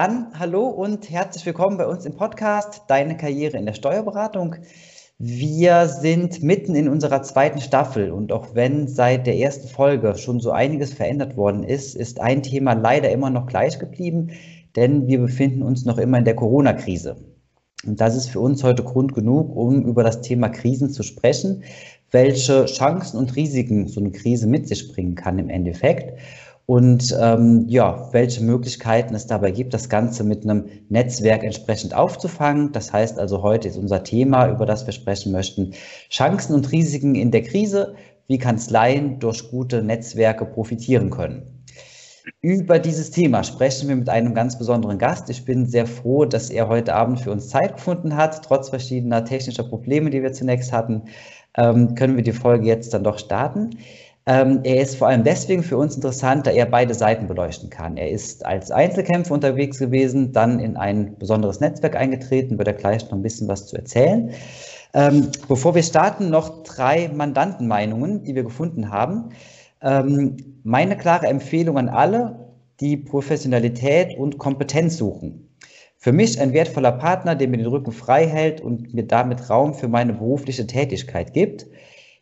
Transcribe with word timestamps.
Dann 0.00 0.28
hallo 0.38 0.68
und 0.68 1.10
herzlich 1.10 1.44
willkommen 1.44 1.76
bei 1.76 1.84
uns 1.84 2.06
im 2.06 2.14
Podcast 2.14 2.82
Deine 2.86 3.16
Karriere 3.16 3.58
in 3.58 3.66
der 3.66 3.74
Steuerberatung. 3.74 4.54
Wir 5.18 5.88
sind 5.88 6.40
mitten 6.40 6.76
in 6.76 6.88
unserer 6.88 7.24
zweiten 7.24 7.60
Staffel 7.60 8.12
und 8.12 8.30
auch 8.30 8.54
wenn 8.54 8.86
seit 8.86 9.26
der 9.26 9.36
ersten 9.36 9.66
Folge 9.66 10.16
schon 10.16 10.38
so 10.38 10.52
einiges 10.52 10.92
verändert 10.92 11.36
worden 11.36 11.64
ist, 11.64 11.96
ist 11.96 12.20
ein 12.20 12.44
Thema 12.44 12.74
leider 12.74 13.10
immer 13.10 13.28
noch 13.30 13.48
gleich 13.48 13.80
geblieben, 13.80 14.30
denn 14.76 15.08
wir 15.08 15.18
befinden 15.18 15.64
uns 15.64 15.84
noch 15.84 15.98
immer 15.98 16.18
in 16.18 16.24
der 16.24 16.36
Corona-Krise. 16.36 17.16
Und 17.84 18.00
das 18.00 18.14
ist 18.14 18.30
für 18.30 18.38
uns 18.38 18.62
heute 18.62 18.84
Grund 18.84 19.14
genug, 19.14 19.56
um 19.56 19.84
über 19.84 20.04
das 20.04 20.20
Thema 20.20 20.48
Krisen 20.48 20.90
zu 20.90 21.02
sprechen, 21.02 21.64
welche 22.12 22.66
Chancen 22.66 23.18
und 23.18 23.34
Risiken 23.34 23.88
so 23.88 23.98
eine 23.98 24.12
Krise 24.12 24.46
mit 24.46 24.68
sich 24.68 24.92
bringen 24.92 25.16
kann 25.16 25.40
im 25.40 25.50
Endeffekt 25.50 26.16
und 26.68 27.16
ähm, 27.18 27.64
ja, 27.66 28.10
welche 28.12 28.44
Möglichkeiten 28.44 29.14
es 29.14 29.26
dabei 29.26 29.52
gibt, 29.52 29.72
das 29.72 29.88
Ganze 29.88 30.22
mit 30.22 30.44
einem 30.44 30.66
Netzwerk 30.90 31.42
entsprechend 31.42 31.94
aufzufangen. 31.94 32.72
Das 32.72 32.92
heißt 32.92 33.18
also, 33.18 33.42
heute 33.42 33.68
ist 33.68 33.78
unser 33.78 34.04
Thema, 34.04 34.50
über 34.50 34.66
das 34.66 34.84
wir 34.84 34.92
sprechen 34.92 35.32
möchten, 35.32 35.72
Chancen 36.10 36.54
und 36.54 36.70
Risiken 36.70 37.14
in 37.14 37.30
der 37.30 37.42
Krise, 37.42 37.94
wie 38.26 38.36
Kanzleien 38.36 39.18
durch 39.18 39.50
gute 39.50 39.82
Netzwerke 39.82 40.44
profitieren 40.44 41.08
können. 41.08 41.64
Über 42.42 42.78
dieses 42.78 43.10
Thema 43.12 43.44
sprechen 43.44 43.88
wir 43.88 43.96
mit 43.96 44.10
einem 44.10 44.34
ganz 44.34 44.58
besonderen 44.58 44.98
Gast. 44.98 45.30
Ich 45.30 45.46
bin 45.46 45.64
sehr 45.64 45.86
froh, 45.86 46.26
dass 46.26 46.50
er 46.50 46.68
heute 46.68 46.94
Abend 46.94 47.18
für 47.18 47.30
uns 47.30 47.48
Zeit 47.48 47.76
gefunden 47.76 48.14
hat. 48.14 48.44
Trotz 48.44 48.68
verschiedener 48.68 49.24
technischer 49.24 49.64
Probleme, 49.64 50.10
die 50.10 50.22
wir 50.22 50.34
zunächst 50.34 50.70
hatten, 50.70 51.04
ähm, 51.56 51.94
können 51.94 52.16
wir 52.16 52.22
die 52.22 52.32
Folge 52.32 52.66
jetzt 52.66 52.92
dann 52.92 53.04
doch 53.04 53.18
starten. 53.18 53.70
Ähm, 54.28 54.60
er 54.62 54.82
ist 54.82 54.96
vor 54.96 55.08
allem 55.08 55.24
deswegen 55.24 55.62
für 55.62 55.78
uns 55.78 55.96
interessant, 55.96 56.46
da 56.46 56.50
er 56.50 56.66
beide 56.66 56.92
Seiten 56.92 57.26
beleuchten 57.26 57.70
kann. 57.70 57.96
Er 57.96 58.10
ist 58.10 58.44
als 58.44 58.70
Einzelkämpfer 58.70 59.32
unterwegs 59.32 59.78
gewesen, 59.78 60.32
dann 60.32 60.60
in 60.60 60.76
ein 60.76 61.16
besonderes 61.18 61.60
Netzwerk 61.60 61.96
eingetreten, 61.96 62.58
wird 62.58 62.68
er 62.68 62.74
gleich 62.74 63.04
noch 63.04 63.12
ein 63.12 63.22
bisschen 63.22 63.48
was 63.48 63.66
zu 63.66 63.76
erzählen. 63.76 64.34
Ähm, 64.92 65.28
bevor 65.48 65.74
wir 65.74 65.82
starten, 65.82 66.28
noch 66.28 66.62
drei 66.62 67.08
Mandantenmeinungen, 67.08 68.22
die 68.22 68.34
wir 68.34 68.44
gefunden 68.44 68.90
haben. 68.90 69.30
Ähm, 69.80 70.36
meine 70.62 70.98
klare 70.98 71.26
Empfehlung 71.26 71.78
an 71.78 71.88
alle, 71.88 72.50
die 72.80 72.98
Professionalität 72.98 74.18
und 74.18 74.36
Kompetenz 74.36 74.98
suchen. 74.98 75.48
Für 75.96 76.12
mich 76.12 76.38
ein 76.38 76.52
wertvoller 76.52 76.92
Partner, 76.92 77.34
der 77.34 77.48
mir 77.48 77.56
den 77.56 77.66
Rücken 77.66 77.92
frei 77.92 78.26
hält 78.26 78.60
und 78.60 78.92
mir 78.92 79.04
damit 79.04 79.48
Raum 79.48 79.72
für 79.72 79.88
meine 79.88 80.12
berufliche 80.12 80.66
Tätigkeit 80.66 81.32
gibt. 81.32 81.66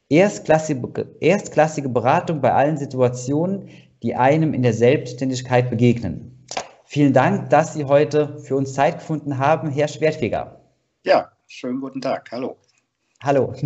Erstklassige, 0.09 1.17
erstklassige 1.21 1.89
Beratung 1.89 2.41
bei 2.41 2.53
allen 2.53 2.77
Situationen, 2.77 3.69
die 4.05 4.15
einem 4.15 4.55
in 4.55 4.63
der 4.63 4.73
Selbstständigkeit 4.73 5.69
begegnen. 5.69 6.45
Vielen 6.85 7.13
Dank, 7.13 7.51
dass 7.51 7.75
Sie 7.75 7.85
heute 7.85 8.39
für 8.39 8.55
uns 8.55 8.75
Zeit 8.75 9.01
gefunden 9.01 9.39
haben, 9.39 9.69
Herr 9.69 9.89
Schwertfeger. 9.89 10.61
Ja, 11.03 11.33
schönen 11.49 11.81
guten 11.81 12.01
Tag. 12.01 12.31
Hallo. 12.31 12.57
Hallo. 13.23 13.53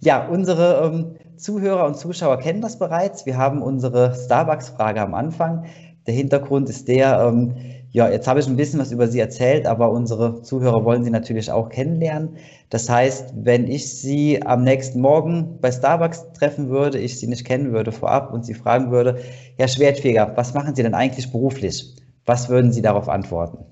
Ja, 0.00 0.28
unsere 0.28 0.84
ähm, 0.84 1.16
Zuhörer 1.38 1.86
und 1.86 1.96
Zuschauer 1.96 2.38
kennen 2.38 2.60
das 2.60 2.78
bereits. 2.78 3.24
Wir 3.24 3.38
haben 3.38 3.62
unsere 3.62 4.14
Starbucks-Frage 4.14 5.00
am 5.00 5.14
Anfang. 5.14 5.64
Der 6.06 6.12
Hintergrund 6.12 6.68
ist 6.68 6.88
der, 6.88 7.20
ähm, 7.20 7.56
ja, 7.94 8.10
jetzt 8.10 8.26
habe 8.26 8.40
ich 8.40 8.48
ein 8.48 8.56
bisschen 8.56 8.80
was 8.80 8.90
über 8.90 9.06
Sie 9.06 9.20
erzählt, 9.20 9.66
aber 9.66 9.92
unsere 9.92 10.42
Zuhörer 10.42 10.84
wollen 10.84 11.04
Sie 11.04 11.10
natürlich 11.10 11.52
auch 11.52 11.68
kennenlernen. 11.68 12.38
Das 12.68 12.88
heißt, 12.88 13.32
wenn 13.36 13.68
ich 13.68 13.88
Sie 13.88 14.44
am 14.44 14.64
nächsten 14.64 15.00
Morgen 15.00 15.60
bei 15.60 15.70
Starbucks 15.70 16.32
treffen 16.32 16.70
würde, 16.70 16.98
ich 16.98 17.20
Sie 17.20 17.28
nicht 17.28 17.44
kennen 17.44 17.72
würde 17.72 17.92
vorab 17.92 18.32
und 18.32 18.44
Sie 18.44 18.54
fragen 18.54 18.90
würde, 18.90 19.22
Herr 19.58 19.68
Schwertfeger, 19.68 20.32
was 20.34 20.54
machen 20.54 20.74
Sie 20.74 20.82
denn 20.82 20.94
eigentlich 20.94 21.30
beruflich? 21.30 21.94
Was 22.24 22.48
würden 22.48 22.72
Sie 22.72 22.82
darauf 22.82 23.08
antworten? 23.08 23.64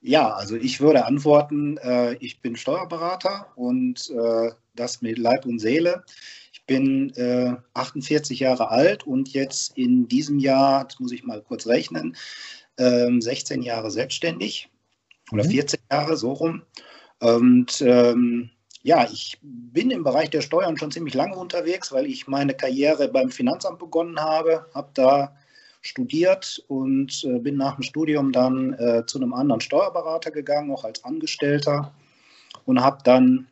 Ja, 0.00 0.32
also 0.32 0.56
ich 0.56 0.80
würde 0.80 1.04
antworten, 1.04 1.76
äh, 1.76 2.14
ich 2.14 2.40
bin 2.40 2.56
Steuerberater 2.56 3.52
und 3.54 4.10
äh, 4.10 4.50
das 4.74 5.00
mit 5.00 5.16
Leib 5.16 5.46
und 5.46 5.60
Seele. 5.60 6.02
Ich 6.52 6.66
bin 6.66 7.14
äh, 7.14 7.54
48 7.74 8.40
Jahre 8.40 8.70
alt 8.70 9.06
und 9.06 9.32
jetzt 9.32 9.78
in 9.78 10.08
diesem 10.08 10.40
Jahr, 10.40 10.86
das 10.86 10.98
muss 10.98 11.12
ich 11.12 11.22
mal 11.22 11.40
kurz 11.40 11.68
rechnen, 11.68 12.16
16 12.76 13.58
ähm, 13.58 13.62
Jahre 13.62 13.90
selbstständig 13.90 14.70
oder 15.30 15.44
14 15.44 15.80
mhm. 15.80 15.94
Jahre 15.94 16.16
so 16.16 16.32
rum. 16.32 16.62
Und 17.20 17.82
ähm, 17.82 18.50
ja, 18.82 19.08
ich 19.10 19.38
bin 19.42 19.90
im 19.90 20.02
Bereich 20.02 20.30
der 20.30 20.40
Steuern 20.40 20.76
schon 20.76 20.90
ziemlich 20.90 21.14
lange 21.14 21.36
unterwegs, 21.36 21.92
weil 21.92 22.06
ich 22.06 22.26
meine 22.26 22.54
Karriere 22.54 23.08
beim 23.08 23.30
Finanzamt 23.30 23.78
begonnen 23.78 24.18
habe, 24.18 24.66
habe 24.74 24.90
da 24.94 25.36
studiert 25.82 26.64
und 26.68 27.24
äh, 27.24 27.38
bin 27.38 27.56
nach 27.56 27.76
dem 27.76 27.82
Studium 27.82 28.32
dann 28.32 28.72
äh, 28.74 29.04
zu 29.06 29.18
einem 29.18 29.34
anderen 29.34 29.60
Steuerberater 29.60 30.30
gegangen, 30.30 30.72
auch 30.72 30.84
als 30.84 31.04
Angestellter 31.04 31.92
und 32.64 32.80
habe 32.80 32.98
dann 33.04 33.48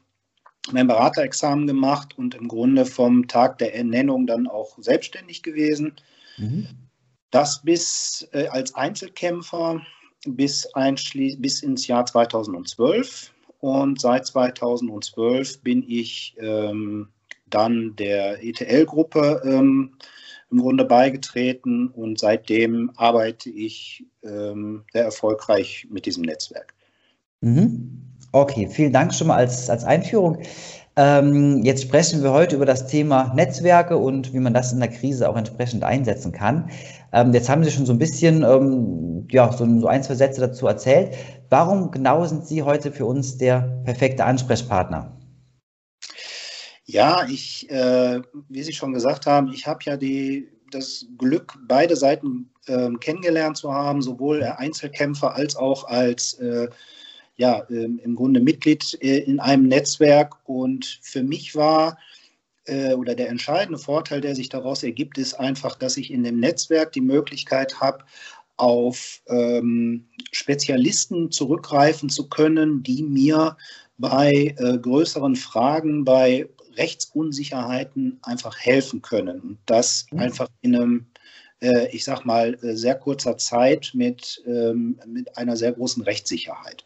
mein 0.73 0.87
Beraterexamen 0.87 1.67
gemacht 1.67 2.17
und 2.17 2.35
im 2.35 2.49
Grunde 2.49 2.87
vom 2.87 3.27
Tag 3.29 3.59
der 3.59 3.75
Ernennung 3.75 4.27
dann 4.27 4.47
auch 4.47 4.79
selbstständig 4.79 5.43
gewesen. 5.43 5.95
Mhm. 6.39 6.69
Das 7.31 7.63
bis 7.63 8.29
äh, 8.33 8.47
als 8.49 8.75
Einzelkämpfer 8.75 9.81
bis, 10.27 10.69
bis 11.39 11.63
ins 11.63 11.87
Jahr 11.87 12.07
2012. 12.07 13.33
Und 13.61 14.01
seit 14.01 14.27
2012 14.27 15.63
bin 15.63 15.85
ich 15.87 16.35
ähm, 16.39 17.09
dann 17.49 17.95
der 17.97 18.43
ETL-Gruppe 18.43 19.43
ähm, 19.45 19.93
im 20.51 20.59
Grunde 20.59 20.85
beigetreten 20.85 21.89
und 21.89 22.19
seitdem 22.19 22.91
arbeite 22.97 23.51
ich 23.51 24.05
ähm, 24.23 24.83
sehr 24.93 25.05
erfolgreich 25.05 25.87
mit 25.91 26.07
diesem 26.07 26.25
Netzwerk. 26.25 26.75
Mhm. 27.41 28.03
Okay, 28.33 28.69
vielen 28.71 28.93
Dank 28.93 29.15
schon 29.15 29.29
mal 29.29 29.37
als, 29.37 29.69
als 29.69 29.85
Einführung. 29.85 30.39
Ähm, 30.97 31.63
jetzt 31.65 31.83
sprechen 31.83 32.23
wir 32.23 32.33
heute 32.33 32.57
über 32.57 32.67
das 32.67 32.87
Thema 32.89 33.33
Netzwerke 33.35 33.97
und 33.97 34.33
wie 34.33 34.41
man 34.41 34.55
das 34.55 34.73
in 34.73 34.81
der 34.81 34.89
Krise 34.89 35.29
auch 35.29 35.37
entsprechend 35.37 35.85
einsetzen 35.85 36.33
kann. 36.33 36.69
Ähm, 37.13 37.33
jetzt 37.33 37.49
haben 37.49 37.65
Sie 37.65 37.71
schon 37.71 37.87
so 37.87 37.93
ein 37.93 37.99
bisschen, 37.99 38.43
ähm, 38.43 39.27
ja, 39.31 39.51
so, 39.53 39.67
so, 39.81 39.87
ein, 39.87 40.03
zwei 40.03 40.15
Sätze 40.15 40.41
dazu 40.41 40.67
erzählt. 40.67 41.15
Warum 41.49 41.91
genau 41.91 42.25
sind 42.25 42.47
Sie 42.47 42.63
heute 42.63 42.93
für 42.93 43.07
uns 43.07 43.37
der 43.37 43.83
perfekte 43.85 44.25
Ansprechpartner? 44.25 45.17
Ja, 46.85 47.27
ich, 47.29 47.69
äh, 47.71 48.21
wie 48.49 48.63
Sie 48.63 48.73
schon 48.73 48.93
gesagt 48.93 49.27
haben, 49.27 49.53
ich 49.53 49.67
habe 49.67 49.81
ja 49.85 49.97
die, 49.97 50.49
das 50.71 51.07
Glück, 51.19 51.59
beide 51.67 51.97
Seiten 51.97 52.51
äh, 52.67 52.91
kennengelernt 53.01 53.57
zu 53.57 53.73
haben, 53.73 54.03
sowohl 54.03 54.43
Einzelkämpfer 54.43 55.35
als 55.35 55.57
auch 55.57 55.85
als 55.85 56.35
äh, 56.35 56.69
ja, 57.37 57.65
ähm, 57.71 58.01
im 58.05 58.17
Grunde 58.17 58.41
Mitglied 58.41 58.99
äh, 59.01 59.19
in 59.21 59.41
einem 59.41 59.67
Netzwerk. 59.67 60.37
Und 60.45 61.01
für 61.03 61.23
mich 61.23 61.57
war 61.57 61.97
äh, 62.71 62.95
oder 62.95 63.15
der 63.15 63.29
entscheidende 63.29 63.79
Vorteil, 63.79 64.21
der 64.21 64.35
sich 64.35 64.49
daraus 64.49 64.83
ergibt, 64.83 65.19
ist 65.19 65.35
einfach, 65.35 65.77
dass 65.77 65.97
ich 65.97 66.11
in 66.11 66.23
dem 66.23 66.39
Netzwerk 66.39 66.93
die 66.93 67.01
Möglichkeit 67.01 67.81
habe, 67.81 68.05
auf 68.57 69.23
ähm, 69.29 70.07
Spezialisten 70.33 71.31
zurückgreifen 71.31 72.11
zu 72.11 72.29
können, 72.29 72.83
die 72.83 73.03
mir 73.03 73.57
bei 73.99 74.55
äh, 74.59 74.79
größeren 74.79 75.35
Fragen, 75.35 76.05
bei 76.05 76.49
Rechtsunsicherheiten 76.77 78.19
einfach 78.23 78.59
helfen 78.59 79.03
können. 79.03 79.41
Und 79.41 79.59
das 79.67 80.07
mhm. 80.11 80.21
einfach 80.21 80.49
in 80.61 80.77
einem, 80.77 81.07
äh, 81.61 81.89
ich 81.89 82.05
sag 82.05 82.25
mal, 82.25 82.57
äh, 82.63 82.77
sehr 82.77 82.95
kurzer 82.95 83.39
Zeit 83.39 83.93
mit, 83.95 84.43
ähm, 84.47 85.01
mit 85.07 85.37
einer 85.37 85.57
sehr 85.57 85.73
großen 85.73 86.03
Rechtssicherheit. 86.03 86.85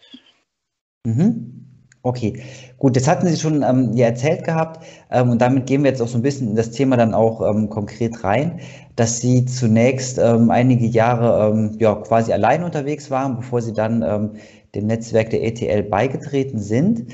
Mhm. 1.04 1.73
Okay, 2.06 2.42
gut, 2.76 2.96
das 2.96 3.08
hatten 3.08 3.26
Sie 3.26 3.38
schon 3.38 3.62
ähm, 3.62 3.94
ja 3.94 4.08
erzählt 4.08 4.44
gehabt 4.44 4.84
ähm, 5.10 5.30
und 5.30 5.40
damit 5.40 5.64
gehen 5.64 5.82
wir 5.82 5.90
jetzt 5.90 6.02
auch 6.02 6.06
so 6.08 6.18
ein 6.18 6.22
bisschen 6.22 6.48
in 6.48 6.54
das 6.54 6.70
Thema 6.70 6.98
dann 6.98 7.14
auch 7.14 7.40
ähm, 7.40 7.70
konkret 7.70 8.22
rein, 8.22 8.60
dass 8.94 9.20
Sie 9.22 9.46
zunächst 9.46 10.18
ähm, 10.18 10.50
einige 10.50 10.84
Jahre 10.84 11.48
ähm, 11.48 11.76
ja 11.78 11.94
quasi 11.94 12.30
allein 12.34 12.62
unterwegs 12.62 13.10
waren, 13.10 13.36
bevor 13.36 13.62
Sie 13.62 13.72
dann 13.72 14.02
ähm, 14.02 14.32
dem 14.74 14.86
Netzwerk 14.86 15.30
der 15.30 15.44
ETL 15.44 15.84
beigetreten 15.84 16.58
sind. 16.58 17.06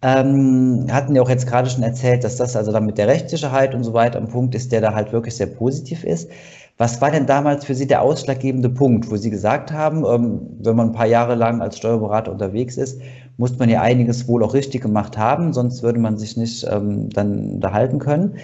hatten 0.00 1.14
ja 1.14 1.20
auch 1.20 1.28
jetzt 1.28 1.46
gerade 1.46 1.68
schon 1.68 1.82
erzählt, 1.82 2.24
dass 2.24 2.36
das 2.36 2.56
also 2.56 2.72
dann 2.72 2.86
mit 2.86 2.96
der 2.96 3.08
Rechtssicherheit 3.08 3.74
und 3.74 3.84
so 3.84 3.92
weiter 3.92 4.18
ein 4.18 4.28
Punkt 4.28 4.54
ist, 4.54 4.72
der 4.72 4.80
da 4.80 4.94
halt 4.94 5.12
wirklich 5.12 5.36
sehr 5.36 5.48
positiv 5.48 6.04
ist. 6.04 6.30
Was 6.78 7.00
war 7.00 7.10
denn 7.10 7.26
damals 7.26 7.64
für 7.64 7.74
Sie 7.74 7.88
der 7.88 8.02
ausschlaggebende 8.02 8.68
Punkt, 8.70 9.10
wo 9.10 9.16
Sie 9.16 9.30
gesagt 9.30 9.72
haben, 9.72 10.04
wenn 10.04 10.76
man 10.76 10.90
ein 10.90 10.92
paar 10.92 11.08
Jahre 11.08 11.34
lang 11.34 11.60
als 11.60 11.76
Steuerberater 11.76 12.30
unterwegs 12.30 12.76
ist, 12.76 13.00
muss 13.38 13.56
man 13.58 13.70
ja 13.70 13.80
einiges 13.80 14.28
wohl 14.28 14.44
auch 14.44 14.52
richtig 14.52 14.82
gemacht 14.82 15.16
haben, 15.16 15.52
sonst 15.54 15.82
würde 15.82 15.98
man 15.98 16.18
sich 16.18 16.36
nicht 16.36 16.66
ähm, 16.68 17.08
dann 17.08 17.52
unterhalten 17.54 17.98
können. 17.98 18.38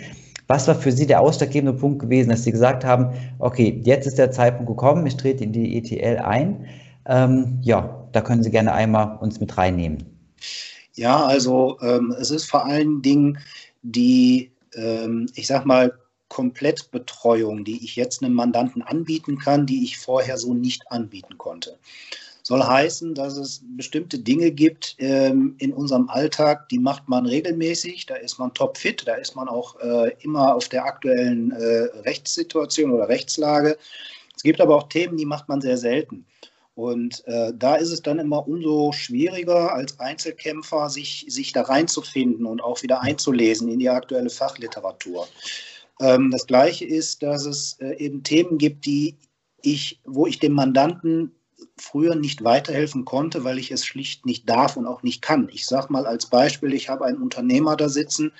Was 0.46 0.68
war 0.68 0.74
für 0.74 0.92
Sie 0.92 1.06
der 1.06 1.20
ausschlaggebende 1.20 1.78
Punkt 1.78 2.00
gewesen, 2.00 2.30
dass 2.30 2.44
Sie 2.44 2.52
gesagt 2.52 2.84
haben, 2.84 3.08
okay, 3.38 3.80
jetzt 3.84 4.06
ist 4.06 4.18
der 4.18 4.30
Zeitpunkt 4.30 4.68
gekommen, 4.68 5.06
ich 5.06 5.16
trete 5.16 5.44
in 5.44 5.52
die 5.52 5.76
ETL 5.76 6.18
ein. 6.18 6.66
Ähm, 7.06 7.58
ja, 7.62 8.06
da 8.12 8.20
können 8.20 8.42
Sie 8.42 8.50
gerne 8.50 8.72
einmal 8.72 9.18
uns 9.18 9.40
mit 9.40 9.56
reinnehmen. 9.58 10.04
Ja, 10.94 11.24
also 11.24 11.78
ähm, 11.80 12.14
es 12.18 12.30
ist 12.30 12.44
vor 12.44 12.64
allen 12.64 13.02
Dingen 13.02 13.38
die, 13.82 14.52
ähm, 14.74 15.26
ich 15.34 15.46
sag 15.46 15.66
mal, 15.66 15.92
Komplettbetreuung, 16.28 17.64
die 17.64 17.84
ich 17.84 17.96
jetzt 17.96 18.22
einem 18.22 18.34
Mandanten 18.34 18.82
anbieten 18.82 19.38
kann, 19.38 19.66
die 19.66 19.84
ich 19.84 19.98
vorher 19.98 20.36
so 20.36 20.54
nicht 20.54 20.90
anbieten 20.90 21.38
konnte. 21.38 21.78
Soll 22.46 22.62
heißen, 22.62 23.14
dass 23.14 23.38
es 23.38 23.62
bestimmte 23.64 24.18
Dinge 24.18 24.50
gibt 24.50 24.96
ähm, 24.98 25.54
in 25.58 25.72
unserem 25.72 26.10
Alltag, 26.10 26.68
die 26.68 26.78
macht 26.78 27.08
man 27.08 27.24
regelmäßig, 27.24 28.04
da 28.04 28.16
ist 28.16 28.38
man 28.38 28.52
topfit, 28.52 29.08
da 29.08 29.14
ist 29.14 29.34
man 29.34 29.48
auch 29.48 29.80
äh, 29.80 30.12
immer 30.20 30.54
auf 30.54 30.68
der 30.68 30.84
aktuellen 30.84 31.52
äh, 31.52 31.88
Rechtssituation 32.04 32.92
oder 32.92 33.08
Rechtslage. 33.08 33.78
Es 34.36 34.42
gibt 34.42 34.60
aber 34.60 34.76
auch 34.76 34.90
Themen, 34.90 35.16
die 35.16 35.24
macht 35.24 35.48
man 35.48 35.62
sehr 35.62 35.78
selten. 35.78 36.26
Und 36.74 37.26
äh, 37.26 37.52
da 37.56 37.76
ist 37.76 37.90
es 37.90 38.02
dann 38.02 38.18
immer 38.18 38.46
umso 38.46 38.92
schwieriger 38.92 39.72
als 39.72 39.98
Einzelkämpfer, 39.98 40.90
sich, 40.90 41.24
sich 41.28 41.54
da 41.54 41.62
reinzufinden 41.62 42.44
und 42.44 42.62
auch 42.62 42.82
wieder 42.82 43.00
einzulesen 43.00 43.68
in 43.68 43.78
die 43.78 43.88
aktuelle 43.88 44.28
Fachliteratur. 44.28 45.26
Ähm, 45.98 46.30
das 46.30 46.46
Gleiche 46.46 46.84
ist, 46.84 47.22
dass 47.22 47.46
es 47.46 47.78
äh, 47.80 47.96
eben 47.96 48.22
Themen 48.22 48.58
gibt, 48.58 48.84
die 48.84 49.16
ich, 49.62 50.00
wo 50.04 50.26
ich 50.26 50.40
dem 50.40 50.52
Mandanten 50.52 51.32
früher 51.76 52.14
nicht 52.14 52.44
weiterhelfen 52.44 53.04
konnte, 53.04 53.44
weil 53.44 53.58
ich 53.58 53.70
es 53.70 53.84
schlicht 53.84 54.26
nicht 54.26 54.48
darf 54.48 54.76
und 54.76 54.86
auch 54.86 55.02
nicht 55.02 55.22
kann. 55.22 55.48
Ich 55.52 55.66
sage 55.66 55.92
mal 55.92 56.06
als 56.06 56.26
Beispiel, 56.26 56.72
ich 56.72 56.88
habe 56.88 57.04
einen 57.04 57.22
Unternehmer 57.22 57.76
da 57.76 57.88
sitzen, 57.88 58.32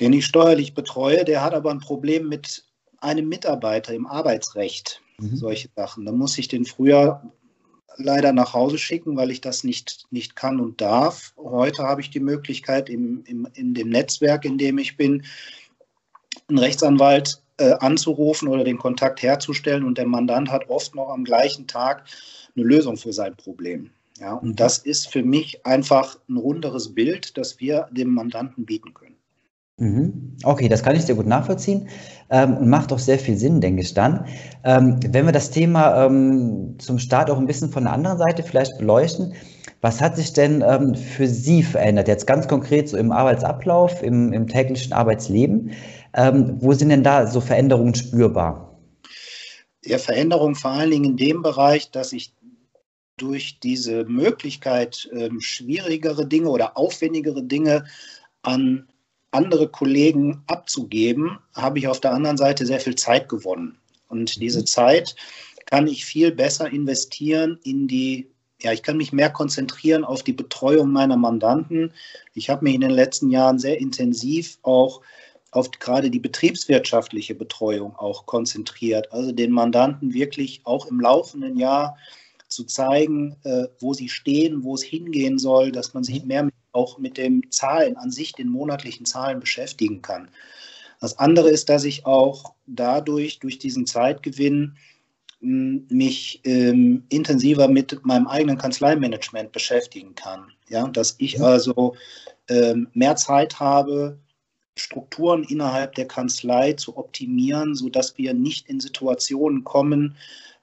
den 0.00 0.12
ich 0.12 0.26
steuerlich 0.26 0.74
betreue, 0.74 1.24
der 1.24 1.42
hat 1.42 1.54
aber 1.54 1.70
ein 1.70 1.80
Problem 1.80 2.28
mit 2.28 2.64
einem 3.00 3.28
Mitarbeiter 3.28 3.94
im 3.94 4.06
Arbeitsrecht 4.06 5.02
mhm. 5.18 5.36
solche 5.36 5.68
Sachen. 5.74 6.06
Da 6.06 6.12
muss 6.12 6.38
ich 6.38 6.48
den 6.48 6.64
früher 6.64 7.22
leider 7.96 8.32
nach 8.32 8.54
Hause 8.54 8.78
schicken, 8.78 9.16
weil 9.16 9.30
ich 9.30 9.40
das 9.40 9.62
nicht, 9.64 10.06
nicht 10.10 10.34
kann 10.36 10.60
und 10.60 10.80
darf. 10.80 11.32
Heute 11.36 11.84
habe 11.84 12.00
ich 12.00 12.10
die 12.10 12.20
Möglichkeit, 12.20 12.88
im, 12.88 13.22
im, 13.26 13.46
in 13.54 13.74
dem 13.74 13.88
Netzwerk, 13.88 14.44
in 14.44 14.58
dem 14.58 14.78
ich 14.78 14.96
bin, 14.96 15.24
einen 16.48 16.58
Rechtsanwalt 16.58 17.43
äh, 17.58 17.72
anzurufen 17.80 18.48
oder 18.48 18.64
den 18.64 18.78
Kontakt 18.78 19.22
herzustellen 19.22 19.84
und 19.84 19.98
der 19.98 20.06
Mandant 20.06 20.50
hat 20.50 20.68
oft 20.68 20.94
noch 20.94 21.10
am 21.10 21.24
gleichen 21.24 21.66
Tag 21.66 22.04
eine 22.56 22.64
Lösung 22.64 22.96
für 22.96 23.12
sein 23.12 23.36
Problem. 23.36 23.90
Ja, 24.20 24.34
und 24.34 24.50
mhm. 24.50 24.56
das 24.56 24.78
ist 24.78 25.08
für 25.08 25.22
mich 25.22 25.66
einfach 25.66 26.18
ein 26.28 26.36
runderes 26.36 26.94
Bild, 26.94 27.36
das 27.36 27.58
wir 27.58 27.88
dem 27.90 28.14
Mandanten 28.14 28.64
bieten 28.64 28.94
können. 28.94 29.16
Mhm. 29.76 30.36
Okay, 30.44 30.68
das 30.68 30.84
kann 30.84 30.94
ich 30.94 31.02
sehr 31.02 31.16
gut 31.16 31.26
nachvollziehen 31.26 31.88
ähm, 32.30 32.56
und 32.58 32.68
macht 32.68 32.92
auch 32.92 32.98
sehr 33.00 33.18
viel 33.18 33.36
Sinn, 33.36 33.60
denke 33.60 33.82
ich 33.82 33.92
dann. 33.92 34.24
Ähm, 34.62 35.00
wenn 35.10 35.26
wir 35.26 35.32
das 35.32 35.50
Thema 35.50 36.06
ähm, 36.06 36.76
zum 36.78 37.00
Start 37.00 37.28
auch 37.28 37.38
ein 37.38 37.46
bisschen 37.46 37.70
von 37.70 37.84
der 37.84 37.92
anderen 37.92 38.18
Seite 38.18 38.44
vielleicht 38.44 38.78
beleuchten, 38.78 39.34
was 39.80 40.00
hat 40.00 40.16
sich 40.16 40.32
denn 40.32 40.64
für 40.94 41.26
Sie 41.26 41.62
verändert, 41.62 42.08
jetzt 42.08 42.26
ganz 42.26 42.48
konkret 42.48 42.88
so 42.88 42.96
im 42.96 43.12
Arbeitsablauf, 43.12 44.02
im, 44.02 44.32
im 44.32 44.46
täglichen 44.46 44.94
Arbeitsleben? 44.94 45.72
Ähm, 46.14 46.56
wo 46.60 46.72
sind 46.72 46.90
denn 46.90 47.02
da 47.02 47.26
so 47.26 47.40
Veränderungen 47.40 47.94
spürbar? 47.94 48.78
Ja, 49.84 49.98
Veränderungen 49.98 50.54
vor 50.54 50.70
allen 50.70 50.90
Dingen 50.90 51.04
in 51.04 51.16
dem 51.16 51.42
Bereich, 51.42 51.90
dass 51.90 52.12
ich 52.12 52.32
durch 53.16 53.60
diese 53.60 54.04
Möglichkeit, 54.04 55.08
ähm, 55.12 55.40
schwierigere 55.40 56.26
Dinge 56.26 56.48
oder 56.48 56.76
aufwendigere 56.76 57.42
Dinge 57.42 57.84
an 58.42 58.88
andere 59.30 59.68
Kollegen 59.68 60.42
abzugeben, 60.46 61.38
habe 61.54 61.78
ich 61.78 61.88
auf 61.88 62.00
der 62.00 62.12
anderen 62.12 62.36
Seite 62.36 62.66
sehr 62.66 62.80
viel 62.80 62.94
Zeit 62.94 63.28
gewonnen. 63.28 63.78
Und 64.08 64.40
diese 64.40 64.60
mhm. 64.60 64.66
Zeit 64.66 65.16
kann 65.66 65.86
ich 65.86 66.04
viel 66.04 66.30
besser 66.30 66.70
investieren 66.70 67.58
in 67.64 67.88
die, 67.88 68.30
ja, 68.60 68.72
ich 68.72 68.82
kann 68.82 68.96
mich 68.96 69.12
mehr 69.12 69.30
konzentrieren 69.30 70.04
auf 70.04 70.22
die 70.22 70.32
Betreuung 70.32 70.90
meiner 70.90 71.16
Mandanten. 71.16 71.92
Ich 72.32 72.48
habe 72.48 72.64
mich 72.64 72.74
in 72.74 72.80
den 72.80 72.90
letzten 72.90 73.30
Jahren 73.30 73.58
sehr 73.58 73.80
intensiv 73.80 74.58
auch 74.62 75.00
auf 75.54 75.70
gerade 75.70 76.10
die 76.10 76.18
betriebswirtschaftliche 76.18 77.34
Betreuung 77.34 77.94
auch 77.96 78.26
konzentriert. 78.26 79.12
Also 79.12 79.30
den 79.30 79.52
Mandanten 79.52 80.12
wirklich 80.12 80.60
auch 80.64 80.86
im 80.86 81.00
laufenden 81.00 81.56
Jahr 81.56 81.96
zu 82.48 82.64
zeigen, 82.64 83.36
äh, 83.44 83.68
wo 83.78 83.94
sie 83.94 84.08
stehen, 84.08 84.64
wo 84.64 84.74
es 84.74 84.82
hingehen 84.82 85.38
soll, 85.38 85.70
dass 85.70 85.94
man 85.94 86.02
sich 86.02 86.22
mhm. 86.22 86.28
mehr 86.28 86.48
auch 86.72 86.98
mit 86.98 87.18
den 87.18 87.42
Zahlen 87.50 87.96
an 87.96 88.10
sich, 88.10 88.32
den 88.32 88.48
monatlichen 88.48 89.06
Zahlen 89.06 89.38
beschäftigen 89.38 90.02
kann. 90.02 90.28
Das 91.00 91.18
andere 91.18 91.50
ist, 91.50 91.68
dass 91.68 91.84
ich 91.84 92.04
auch 92.04 92.54
dadurch, 92.66 93.38
durch 93.38 93.58
diesen 93.58 93.86
Zeitgewinn, 93.86 94.76
mich 95.40 96.40
ähm, 96.44 97.04
intensiver 97.10 97.68
mit 97.68 98.04
meinem 98.04 98.26
eigenen 98.26 98.56
Kanzleimanagement 98.56 99.52
beschäftigen 99.52 100.14
kann. 100.14 100.50
Ja, 100.68 100.88
dass 100.88 101.16
ich 101.18 101.38
mhm. 101.38 101.44
also 101.44 101.94
ähm, 102.48 102.88
mehr 102.94 103.14
Zeit 103.16 103.60
habe, 103.60 104.18
Strukturen 104.76 105.44
innerhalb 105.44 105.94
der 105.94 106.06
Kanzlei 106.06 106.72
zu 106.72 106.96
optimieren, 106.96 107.74
sodass 107.74 108.18
wir 108.18 108.34
nicht 108.34 108.68
in 108.68 108.80
Situationen 108.80 109.64
kommen, 109.64 110.16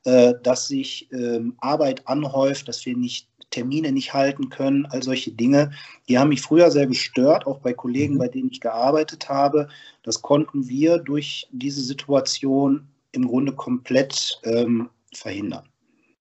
äh, 0.03 0.33
dass 0.43 0.67
sich 0.67 1.11
ähm, 1.11 1.55
Arbeit 1.59 2.07
anhäuft, 2.07 2.67
dass 2.67 2.85
wir 2.85 2.97
nicht 2.97 3.27
Termine 3.51 3.91
nicht 3.91 4.13
halten 4.13 4.49
können, 4.49 4.85
all 4.87 5.03
solche 5.03 5.31
Dinge. 5.31 5.71
Die 6.07 6.17
haben 6.17 6.29
mich 6.29 6.41
früher 6.41 6.71
sehr 6.71 6.87
gestört, 6.87 7.45
auch 7.45 7.59
bei 7.59 7.73
Kollegen, 7.73 8.15
mhm. 8.15 8.19
bei 8.19 8.27
denen 8.27 8.49
ich 8.49 8.61
gearbeitet 8.61 9.29
habe. 9.29 9.67
Das 10.03 10.21
konnten 10.21 10.67
wir 10.67 10.97
durch 10.97 11.47
diese 11.51 11.81
Situation 11.81 12.87
im 13.11 13.27
Grunde 13.27 13.53
komplett 13.53 14.39
ähm, 14.43 14.89
verhindern. 15.13 15.67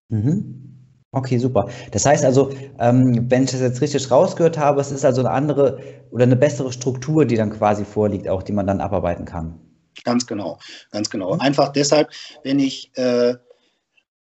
Mhm. 0.09 0.80
Okay, 1.13 1.37
super. 1.37 1.67
Das 1.91 2.05
heißt 2.05 2.23
also, 2.23 2.51
ähm, 2.79 3.29
wenn 3.29 3.43
ich 3.43 3.51
das 3.51 3.59
jetzt 3.59 3.81
richtig 3.81 4.09
rausgehört 4.09 4.57
habe, 4.57 4.79
es 4.79 4.91
ist 4.91 5.03
also 5.03 5.21
eine 5.21 5.31
andere 5.31 5.79
oder 6.11 6.23
eine 6.23 6.37
bessere 6.37 6.71
Struktur, 6.71 7.25
die 7.25 7.35
dann 7.35 7.49
quasi 7.49 7.83
vorliegt, 7.83 8.29
auch 8.29 8.43
die 8.43 8.53
man 8.53 8.65
dann 8.65 8.79
abarbeiten 8.79 9.25
kann. 9.25 9.59
Ganz 10.05 10.25
genau, 10.25 10.57
ganz 10.91 11.09
genau. 11.09 11.37
Einfach 11.37 11.73
deshalb, 11.73 12.09
wenn 12.43 12.59
ich 12.59 12.91
äh, 12.95 13.35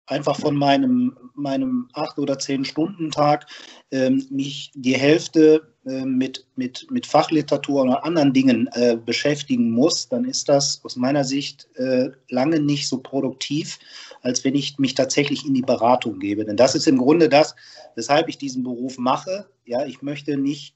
einfach 0.06 0.39
von 0.39 0.56
meinem, 0.56 1.17
meinem 1.36 1.89
acht 1.94 2.17
oder 2.20 2.39
zehn 2.39 2.63
Stunden 2.63 3.12
Tag 3.12 3.48
ähm, 3.91 4.25
mich 4.29 4.72
die 4.74 4.96
Hälfte 4.96 5.74
mit, 5.88 6.46
mit, 6.56 6.86
mit 6.91 7.06
Fachliteratur 7.06 7.84
oder 7.84 8.03
anderen 8.03 8.34
Dingen 8.34 8.70
äh, 8.74 8.98
beschäftigen 8.98 9.72
muss, 9.72 10.10
dann 10.10 10.25
ist 10.25 10.50
das 10.50 10.82
aus 10.84 10.96
meiner 10.96 11.24
Sicht 11.24 11.67
äh, 11.75 12.10
lange 12.29 12.60
nicht 12.60 12.88
so 12.88 12.98
produktiv, 12.98 13.79
als 14.22 14.44
wenn 14.44 14.56
ich 14.56 14.77
mich 14.79 14.96
tatsächlich 14.96 15.46
in 15.46 15.53
die 15.53 15.62
Beratung 15.62 16.20
gebe. 16.20 16.44
Denn 16.44 16.58
das 16.58 16.75
ist 16.75 16.88
im 16.88 16.98
Grunde 16.98 17.29
das, 17.29 17.56
weshalb 17.96 18.27
ich 18.27 18.38
diesen 18.38 18.63
Beruf 18.63 18.98
mache. 18.98 19.48
Ja, 19.65 19.86
ich 19.86 20.01
möchte 20.01 20.38
nicht 20.38 20.75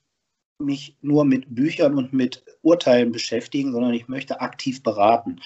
mich 0.59 0.95
nur 1.01 1.25
mit 1.25 1.53
Büchern 1.53 1.97
und 1.97 2.13
mit 2.13 2.43
Urteilen 2.61 3.11
beschäftigen, 3.11 3.71
sondern 3.71 3.93
ich 3.93 4.07
möchte 4.07 4.41
aktiv 4.41 4.83
beraten. 4.83 5.41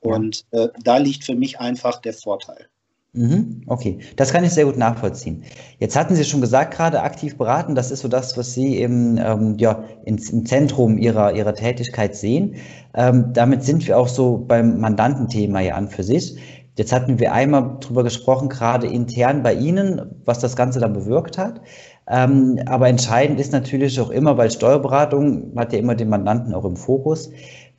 Und 0.00 0.44
äh, 0.50 0.68
da 0.82 0.98
liegt 0.98 1.24
für 1.24 1.34
mich 1.34 1.58
einfach 1.60 2.00
der 2.00 2.14
Vorteil. 2.14 2.68
Mhm, 3.16 3.62
okay, 3.66 3.98
das 4.16 4.30
kann 4.30 4.44
ich 4.44 4.50
sehr 4.50 4.66
gut 4.66 4.76
nachvollziehen. 4.76 5.42
Jetzt 5.78 5.96
hatten 5.96 6.14
Sie 6.14 6.24
schon 6.24 6.42
gesagt, 6.42 6.74
gerade 6.74 7.00
aktiv 7.02 7.38
beraten, 7.38 7.74
das 7.74 7.90
ist 7.90 8.00
so 8.00 8.08
das, 8.08 8.36
was 8.36 8.52
Sie 8.52 8.78
im, 8.78 9.16
ähm, 9.18 9.56
ja, 9.58 9.84
ins, 10.04 10.28
im 10.28 10.44
Zentrum 10.44 10.98
Ihrer, 10.98 11.32
Ihrer 11.32 11.54
Tätigkeit 11.54 12.14
sehen. 12.14 12.56
Ähm, 12.94 13.30
damit 13.32 13.64
sind 13.64 13.86
wir 13.88 13.96
auch 13.96 14.08
so 14.08 14.44
beim 14.46 14.80
Mandantenthema 14.80 15.60
ja 15.60 15.76
an 15.76 15.88
für 15.88 16.02
sich. 16.02 16.36
Jetzt 16.76 16.92
hatten 16.92 17.18
wir 17.18 17.32
einmal 17.32 17.78
drüber 17.80 18.04
gesprochen, 18.04 18.50
gerade 18.50 18.86
intern 18.86 19.42
bei 19.42 19.54
Ihnen, 19.54 20.20
was 20.26 20.40
das 20.40 20.54
Ganze 20.54 20.78
dann 20.78 20.92
bewirkt 20.92 21.38
hat. 21.38 21.62
Ähm, 22.08 22.60
aber 22.66 22.88
entscheidend 22.88 23.40
ist 23.40 23.50
natürlich 23.50 23.98
auch 23.98 24.10
immer, 24.10 24.36
weil 24.36 24.50
Steuerberatung 24.50 25.52
hat 25.56 25.72
ja 25.72 25.78
immer 25.78 25.94
den 25.94 26.10
Mandanten 26.10 26.52
auch 26.52 26.66
im 26.66 26.76
Fokus 26.76 27.30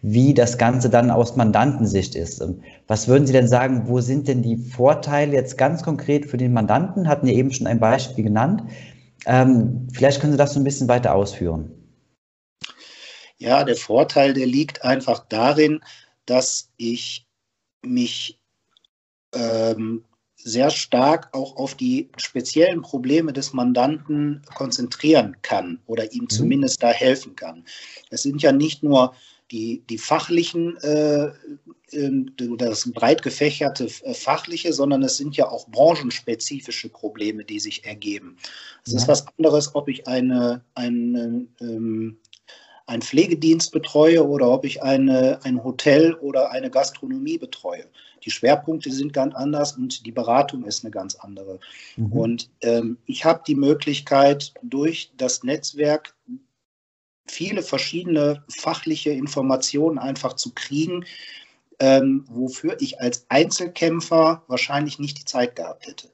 wie 0.02 0.34
das 0.34 0.58
Ganze 0.58 0.90
dann 0.90 1.10
aus 1.10 1.36
Mandantensicht 1.36 2.16
ist. 2.16 2.44
Was 2.88 3.08
würden 3.08 3.26
Sie 3.26 3.34
denn 3.34 3.48
sagen, 3.48 3.88
wo 3.88 4.00
sind 4.00 4.28
denn 4.28 4.44
die 4.44 4.58
Vorteile 4.58 5.34
jetzt 5.34 5.58
ganz 5.58 5.84
konkret 5.84 6.26
für 6.26 6.38
den 6.38 6.54
Mandanten? 6.54 7.08
Hatten 7.08 7.28
ja 7.28 7.34
eben 7.34 7.52
schon 7.52 7.68
ein 7.68 7.80
Beispiel 7.80 8.24
genannt. 8.24 8.64
Ähm, 9.26 9.88
vielleicht 9.92 10.22
können 10.22 10.34
Sie 10.34 10.38
das 10.38 10.54
so 10.54 10.60
ein 10.60 10.64
bisschen 10.64 10.88
weiter 10.88 11.16
ausführen. 11.16 11.72
Ja, 13.38 13.64
der 13.64 13.76
Vorteil, 13.76 14.34
der 14.34 14.48
liegt 14.48 14.84
einfach 14.84 15.26
darin, 15.28 15.82
dass 16.26 16.70
ich 16.78 17.28
mich 17.84 18.40
ähm, 19.34 20.04
sehr 20.36 20.70
stark 20.70 21.30
auch 21.34 21.58
auf 21.58 21.76
die 21.76 22.10
speziellen 22.18 22.82
Probleme 22.82 23.34
des 23.34 23.54
Mandanten 23.54 24.44
konzentrieren 24.56 25.36
kann 25.42 25.82
oder 25.88 26.12
ihm 26.14 26.24
mhm. 26.24 26.30
zumindest 26.30 26.82
da 26.82 26.90
helfen 26.90 27.36
kann. 27.36 27.66
Es 28.10 28.24
sind 28.24 28.42
ja 28.42 28.52
nicht 28.52 28.84
nur 28.84 29.14
die, 29.52 29.84
die 29.90 29.98
fachlichen 29.98 30.78
äh, 30.78 31.32
ähm, 31.92 32.34
oder 32.52 32.70
das 32.70 32.92
breit 32.92 33.22
gefächerte 33.22 33.86
äh, 34.04 34.14
fachliche, 34.14 34.74
sondern 34.74 35.04
es 35.04 35.18
sind 35.18 35.38
ja 35.38 35.50
auch 35.50 35.68
branchenspezifische 35.70 36.90
Probleme, 36.90 37.46
die 37.46 37.60
sich 37.60 37.86
ergeben. 37.86 38.38
Es 38.86 38.92
ja. 38.92 39.00
ist 39.00 39.08
was 39.08 39.26
anderes, 39.38 39.74
ob 39.76 39.88
ich 39.88 40.08
eine, 40.08 40.64
eine 40.76 41.48
ähm, 41.62 42.18
einen 42.88 43.02
Pflegedienst 43.02 43.74
betreue 43.74 44.26
oder 44.26 44.50
ob 44.50 44.64
ich 44.64 44.82
eine, 44.82 45.40
ein 45.44 45.62
Hotel 45.64 46.14
oder 46.16 46.52
eine 46.52 46.72
Gastronomie 46.72 47.38
betreue. 47.38 47.86
Die 48.24 48.32
Schwerpunkte 48.32 48.92
sind 48.92 49.12
ganz 49.12 49.36
anders 49.36 49.74
und 49.74 50.06
die 50.06 50.12
Beratung 50.12 50.64
ist 50.64 50.84
eine 50.84 50.92
ganz 50.92 51.16
andere. 51.16 51.60
Mhm. 51.98 52.12
Und 52.14 52.50
ähm, 52.62 52.98
ich 53.06 53.26
habe 53.26 53.44
die 53.46 53.56
Möglichkeit, 53.56 54.54
durch 54.64 55.12
das 55.18 55.44
Netzwerk 55.44 56.16
viele 57.28 57.62
verschiedene 57.62 58.44
fachliche 58.50 59.12
Informationen 59.12 59.98
einfach 59.98 60.34
zu 60.34 60.54
kriegen, 60.54 61.06
ähm, 61.80 62.26
wofür 62.30 62.78
ich 62.80 63.00
als 63.00 63.26
Einzelkämpfer 63.30 64.44
wahrscheinlich 64.48 65.00
nicht 65.00 65.20
die 65.20 65.26
Zeit 65.26 65.56
gehabt 65.56 65.88
hätte. 65.88 66.10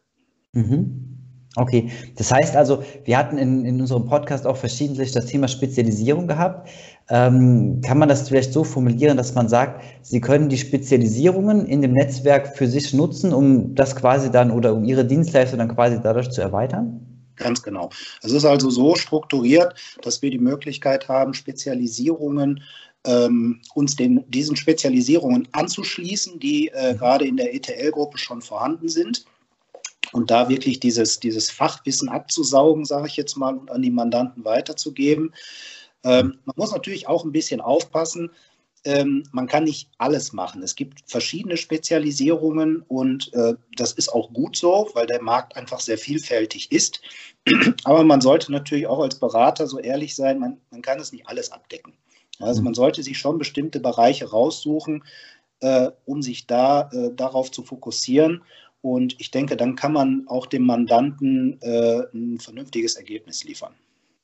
Mhm. 0.53 1.13
Okay, 1.55 1.91
das 2.15 2.31
heißt 2.31 2.55
also, 2.55 2.83
wir 3.05 3.15
hatten 3.15 3.37
in, 3.37 3.63
in 3.63 3.79
unserem 3.79 4.05
Podcast 4.05 4.47
auch 4.47 4.57
verschiedentlich 4.57 5.11
das 5.11 5.27
Thema 5.27 5.47
Spezialisierung 5.47 6.27
gehabt. 6.27 6.67
Ähm, 7.09 7.79
kann 7.85 7.99
man 7.99 8.09
das 8.09 8.27
vielleicht 8.27 8.53
so 8.53 8.63
formulieren, 8.63 9.17
dass 9.17 9.35
man 9.35 9.47
sagt, 9.47 9.83
Sie 10.01 10.19
können 10.19 10.49
die 10.49 10.57
Spezialisierungen 10.57 11.67
in 11.67 11.83
dem 11.83 11.91
Netzwerk 11.91 12.57
für 12.57 12.67
sich 12.67 12.93
nutzen, 12.93 13.33
um 13.33 13.75
das 13.75 13.95
quasi 13.95 14.31
dann 14.31 14.49
oder 14.49 14.73
um 14.73 14.83
Ihre 14.83 15.05
Dienstleistung 15.05 15.59
dann 15.59 15.67
quasi 15.67 15.99
dadurch 16.01 16.31
zu 16.31 16.41
erweitern? 16.41 17.12
Ganz 17.35 17.63
genau. 17.63 17.89
Es 18.21 18.31
ist 18.31 18.45
also 18.45 18.69
so 18.69 18.95
strukturiert, 18.95 19.73
dass 20.01 20.21
wir 20.21 20.29
die 20.29 20.37
Möglichkeit 20.37 21.07
haben, 21.07 21.33
Spezialisierungen 21.33 22.63
ähm, 23.05 23.61
uns 23.73 23.95
den, 23.95 24.23
diesen 24.29 24.55
Spezialisierungen 24.55 25.47
anzuschließen, 25.51 26.39
die 26.39 26.69
äh, 26.69 26.93
mhm. 26.93 26.97
gerade 26.97 27.27
in 27.27 27.37
der 27.37 27.53
ETL-Gruppe 27.53 28.17
schon 28.17 28.41
vorhanden 28.41 28.89
sind. 28.89 29.25
Und 30.11 30.29
da 30.29 30.47
wirklich 30.47 30.79
dieses, 30.79 31.19
dieses 31.19 31.49
Fachwissen 31.49 32.07
abzusaugen, 32.07 32.85
sage 32.85 33.07
ich 33.07 33.17
jetzt 33.17 33.35
mal, 33.35 33.55
und 33.55 33.71
an 33.71 33.81
die 33.81 33.89
Mandanten 33.89 34.45
weiterzugeben. 34.45 35.33
Ähm, 36.03 36.37
man 36.45 36.55
muss 36.55 36.71
natürlich 36.71 37.07
auch 37.07 37.25
ein 37.25 37.31
bisschen 37.31 37.61
aufpassen. 37.61 38.29
Ähm, 38.85 39.23
man 39.31 39.47
kann 39.47 39.63
nicht 39.63 39.89
alles 39.97 40.33
machen. 40.33 40.61
Es 40.61 40.75
gibt 40.75 41.09
verschiedene 41.09 41.55
Spezialisierungen 41.55 42.83
und 42.87 43.33
äh, 43.33 43.53
das 43.77 43.93
ist 43.93 44.09
auch 44.09 44.33
gut 44.33 44.57
so, 44.57 44.89
weil 44.93 45.07
der 45.07 45.21
Markt 45.21 45.55
einfach 45.55 45.79
sehr 45.79 45.97
vielfältig 45.97 46.71
ist. 46.71 47.01
Aber 47.85 48.03
man 48.03 48.19
sollte 48.19 48.51
natürlich 48.51 48.87
auch 48.87 48.99
als 48.99 49.19
Berater 49.19 49.67
so 49.67 49.79
ehrlich 49.79 50.15
sein, 50.15 50.39
man, 50.39 50.57
man 50.69 50.81
kann 50.81 50.99
es 50.99 51.13
nicht 51.13 51.27
alles 51.27 51.51
abdecken. 51.51 51.93
Also 52.39 52.61
mhm. 52.61 52.65
man 52.65 52.73
sollte 52.73 53.03
sich 53.03 53.17
schon 53.17 53.37
bestimmte 53.37 53.79
Bereiche 53.79 54.29
raussuchen, 54.29 55.03
äh, 55.61 55.91
um 56.05 56.21
sich 56.21 56.45
da 56.47 56.89
äh, 56.91 57.13
darauf 57.15 57.51
zu 57.51 57.63
fokussieren. 57.63 58.43
Und 58.81 59.15
ich 59.21 59.31
denke, 59.31 59.55
dann 59.55 59.77
kann 59.77 59.93
man 59.93 60.27
auch 60.27 60.45
dem 60.45 60.65
Mandanten 60.65 61.57
äh, 61.61 62.01
ein 62.13 62.39
vernünftiges 62.39 62.97
Ergebnis 62.97 63.45
liefern. 63.45 63.73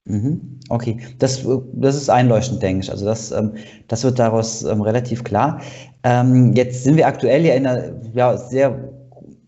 Mhm. 0.06 0.60
Okay, 0.70 1.00
das, 1.20 1.46
das 1.74 1.96
ist 1.96 2.10
einleuchtend, 2.10 2.62
denke 2.62 2.84
ich. 2.84 2.91
Also 2.91 3.06
das, 3.06 3.32
ähm, 3.32 3.53
das 3.88 4.03
wird 4.03 4.18
daraus 4.18 4.63
ähm, 4.63 4.82
relativ 4.82 5.24
klar. 5.24 5.62
Ähm, 6.03 6.53
jetzt 6.53 6.84
sind 6.84 6.98
wir 6.98 7.08
aktuell 7.08 7.46
ja 7.46 7.53
in 7.53 7.68
einer 7.68 7.94
ja, 8.13 8.38
sehr 8.38 8.91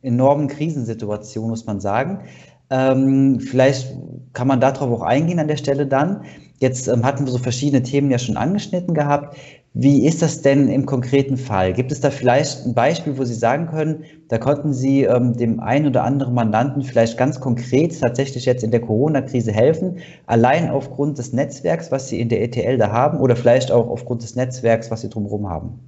enormen 0.01 0.47
Krisensituation, 0.47 1.49
muss 1.49 1.65
man 1.65 1.79
sagen. 1.79 2.21
Vielleicht 2.69 3.93
kann 4.31 4.47
man 4.47 4.61
darauf 4.61 5.01
auch 5.01 5.01
eingehen 5.01 5.39
an 5.39 5.49
der 5.49 5.57
Stelle 5.57 5.85
dann. 5.85 6.23
Jetzt 6.59 6.87
hatten 6.87 7.25
wir 7.25 7.31
so 7.33 7.37
verschiedene 7.37 7.83
Themen 7.83 8.09
ja 8.09 8.17
schon 8.17 8.37
angeschnitten 8.37 8.93
gehabt. 8.93 9.35
Wie 9.73 10.05
ist 10.05 10.21
das 10.21 10.41
denn 10.41 10.67
im 10.67 10.85
konkreten 10.85 11.37
Fall? 11.37 11.71
Gibt 11.71 11.93
es 11.93 12.01
da 12.01 12.11
vielleicht 12.11 12.65
ein 12.65 12.73
Beispiel, 12.73 13.17
wo 13.17 13.23
Sie 13.23 13.33
sagen 13.33 13.67
können, 13.67 14.03
da 14.27 14.37
konnten 14.37 14.73
Sie 14.73 15.03
ähm, 15.03 15.37
dem 15.37 15.61
einen 15.61 15.87
oder 15.87 16.03
anderen 16.03 16.33
Mandanten 16.33 16.83
vielleicht 16.83 17.17
ganz 17.17 17.39
konkret 17.39 17.97
tatsächlich 17.97 18.43
jetzt 18.43 18.65
in 18.65 18.71
der 18.71 18.81
Corona-Krise 18.81 19.53
helfen, 19.53 19.99
allein 20.25 20.69
aufgrund 20.69 21.17
des 21.19 21.31
Netzwerks, 21.31 21.89
was 21.89 22.09
Sie 22.09 22.19
in 22.19 22.27
der 22.27 22.41
ETL 22.41 22.77
da 22.77 22.91
haben 22.91 23.21
oder 23.21 23.37
vielleicht 23.37 23.71
auch 23.71 23.87
aufgrund 23.87 24.23
des 24.23 24.35
Netzwerks, 24.35 24.91
was 24.91 25.01
Sie 25.01 25.09
drumherum 25.09 25.47
haben? 25.47 25.79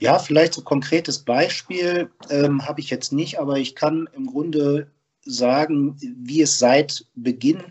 Ja, 0.00 0.18
vielleicht 0.18 0.54
so 0.54 0.62
ein 0.62 0.64
konkretes 0.64 1.18
Beispiel 1.18 2.08
ähm, 2.30 2.66
habe 2.66 2.80
ich 2.80 2.88
jetzt 2.88 3.12
nicht, 3.12 3.40
aber 3.40 3.58
ich 3.58 3.74
kann 3.74 4.08
im 4.16 4.26
Grunde 4.26 4.86
sagen, 5.20 5.96
wie 6.16 6.40
es 6.40 6.58
seit 6.58 7.04
Beginn 7.14 7.62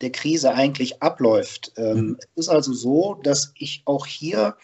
der 0.00 0.12
Krise 0.12 0.54
eigentlich 0.54 1.02
abläuft. 1.02 1.72
Ähm, 1.76 1.96
mhm. 1.96 2.18
Es 2.34 2.46
ist 2.46 2.48
also 2.48 2.72
so, 2.72 3.18
dass 3.22 3.52
ich 3.56 3.82
auch 3.84 4.06
hier 4.06 4.56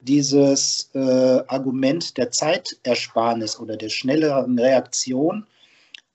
dieses 0.00 0.90
äh, 0.94 1.42
Argument 1.48 2.16
der 2.16 2.30
Zeitersparnis 2.30 3.58
oder 3.58 3.76
der 3.76 3.88
schnelleren 3.88 4.58
Reaktion 4.58 5.46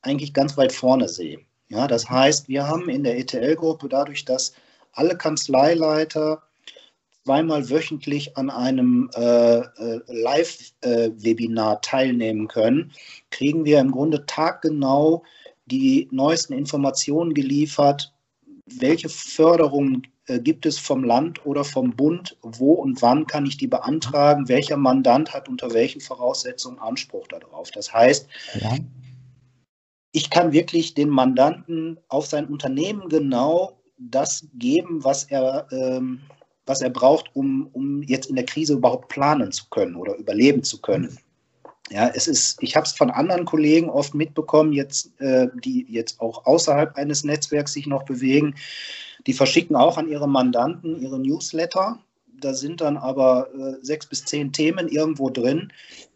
eigentlich 0.02 0.34
ganz 0.34 0.58
weit 0.58 0.72
vorne 0.72 1.10
sehe. 1.10 1.40
Ja, 1.70 1.88
das 1.88 2.10
heißt, 2.10 2.48
wir 2.48 2.68
haben 2.68 2.90
in 2.90 3.04
der 3.04 3.18
ETL-Gruppe 3.18 3.88
dadurch, 3.90 4.26
dass 4.26 4.54
alle 4.94 5.18
Kanzleileiter 5.18 6.42
zweimal 7.24 7.70
wöchentlich 7.70 8.36
an 8.36 8.50
einem 8.50 9.10
äh, 9.16 9.60
äh, 9.60 10.02
Live-Webinar 10.08 11.82
teilnehmen 11.82 12.48
können, 12.48 12.92
kriegen 13.30 13.64
wir 13.64 13.80
im 13.80 13.92
Grunde 13.92 14.26
taggenau 14.26 15.24
die 15.66 16.10
neuesten 16.12 16.54
Informationen 16.54 17.34
geliefert, 17.34 18.12
welche 18.66 19.10
Förderungen 19.10 20.08
äh, 20.28 20.40
gibt 20.40 20.66
es 20.66 20.78
vom 20.78 21.04
Land 21.04 21.46
oder 21.46 21.64
vom 21.64 21.96
Bund, 21.96 22.38
wo 22.42 22.74
und 22.74 23.02
wann 23.02 23.28
kann 23.28 23.46
ich 23.46 23.58
die 23.58 23.68
beantragen, 23.68 24.48
welcher 24.48 24.78
Mandant 24.78 25.34
hat 25.34 25.50
unter 25.50 25.74
welchen 25.74 26.02
Voraussetzungen 26.02 26.80
Anspruch 26.80 27.28
darauf. 27.28 27.72
Das 27.72 27.94
heißt, 27.94 28.28
ja. 28.60 28.78
ich 30.12 30.30
kann 30.30 30.52
wirklich 30.52 30.94
den 30.94 31.10
Mandanten 31.10 32.00
auf 32.08 32.26
sein 32.26 32.48
Unternehmen 32.48 33.10
genau 33.10 33.82
das 33.98 34.48
geben, 34.54 35.04
was 35.04 35.26
er, 35.26 35.68
ähm, 35.72 36.22
was 36.66 36.82
er 36.82 36.90
braucht, 36.90 37.36
um, 37.36 37.70
um 37.74 38.02
jetzt 38.04 38.30
in 38.30 38.36
der 38.36 38.46
Krise 38.46 38.74
überhaupt 38.74 39.10
planen 39.10 39.52
zu 39.52 39.66
können 39.70 39.96
oder 39.96 40.16
überleben 40.16 40.64
zu 40.64 40.82
können. 40.82 41.18
Ja, 41.90 42.08
es 42.08 42.28
ist, 42.28 42.62
ich 42.62 42.76
habe 42.76 42.86
es 42.86 42.94
von 42.94 43.10
anderen 43.10 43.46
Kollegen 43.46 43.90
oft 43.90 44.14
mitbekommen, 44.14 44.72
jetzt, 44.72 45.20
äh, 45.20 45.48
die 45.64 45.86
jetzt 45.90 46.22
auch 46.22 46.46
außerhalb 46.46 46.96
eines 46.96 47.24
Netzwerks 47.24 47.74
sich 47.74 47.86
noch 47.86 48.04
bewegen. 48.04 48.56
Die 49.28 49.34
verschicken 49.34 49.76
auch 49.76 49.98
an 49.98 50.08
ihre 50.08 50.30
Mandanten 50.30 51.02
ihre 51.02 51.20
Newsletter. 51.20 52.00
Da 52.40 52.54
sind 52.54 52.82
dann 52.82 52.98
aber 52.98 53.50
äh, 53.54 53.86
sechs 53.86 54.06
bis 54.06 54.26
zehn 54.26 54.52
Themen 54.54 54.88
irgendwo 54.88 55.30
drin, 55.30 55.72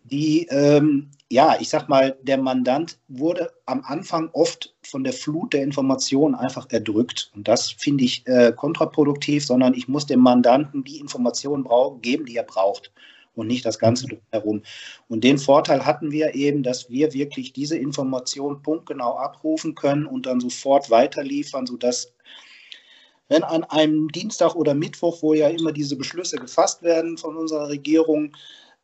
die, 0.05 0.47
ähm, 0.49 1.09
ja, 1.31 1.57
ich 1.59 1.69
sag 1.69 1.89
mal, 1.89 2.15
der 2.21 2.37
Mandant 2.37 2.99
wurde 3.07 3.51
am 3.65 3.83
Anfang 3.83 4.29
oft 4.33 4.75
von 4.83 5.03
der 5.03 5.13
Flut 5.13 5.53
der 5.53 5.63
Informationen 5.63 6.35
einfach 6.35 6.67
erdrückt. 6.69 7.31
Und 7.35 7.47
das 7.47 7.71
finde 7.71 8.03
ich 8.03 8.25
äh, 8.27 8.53
kontraproduktiv, 8.55 9.45
sondern 9.45 9.73
ich 9.73 9.87
muss 9.87 10.05
dem 10.05 10.19
Mandanten 10.19 10.83
die 10.83 10.99
Informationen 10.99 11.67
geben, 12.01 12.25
die 12.25 12.37
er 12.37 12.43
braucht 12.43 12.91
und 13.35 13.47
nicht 13.47 13.65
das 13.65 13.79
Ganze 13.79 14.07
drumherum. 14.07 14.63
Und 15.07 15.23
den 15.23 15.37
Vorteil 15.37 15.85
hatten 15.85 16.11
wir 16.11 16.35
eben, 16.35 16.63
dass 16.63 16.89
wir 16.89 17.13
wirklich 17.13 17.53
diese 17.53 17.77
Information 17.77 18.61
punktgenau 18.61 19.17
abrufen 19.17 19.75
können 19.75 20.05
und 20.05 20.25
dann 20.25 20.39
sofort 20.39 20.89
weiterliefern, 20.89 21.65
sodass 21.65 22.13
wenn 23.27 23.43
an 23.43 23.63
einem 23.63 24.09
Dienstag 24.09 24.55
oder 24.55 24.73
Mittwoch, 24.73 25.21
wo 25.21 25.33
ja 25.33 25.47
immer 25.49 25.71
diese 25.71 25.95
Beschlüsse 25.95 26.37
gefasst 26.37 26.83
werden 26.83 27.17
von 27.17 27.35
unserer 27.35 27.69
Regierung, 27.69 28.35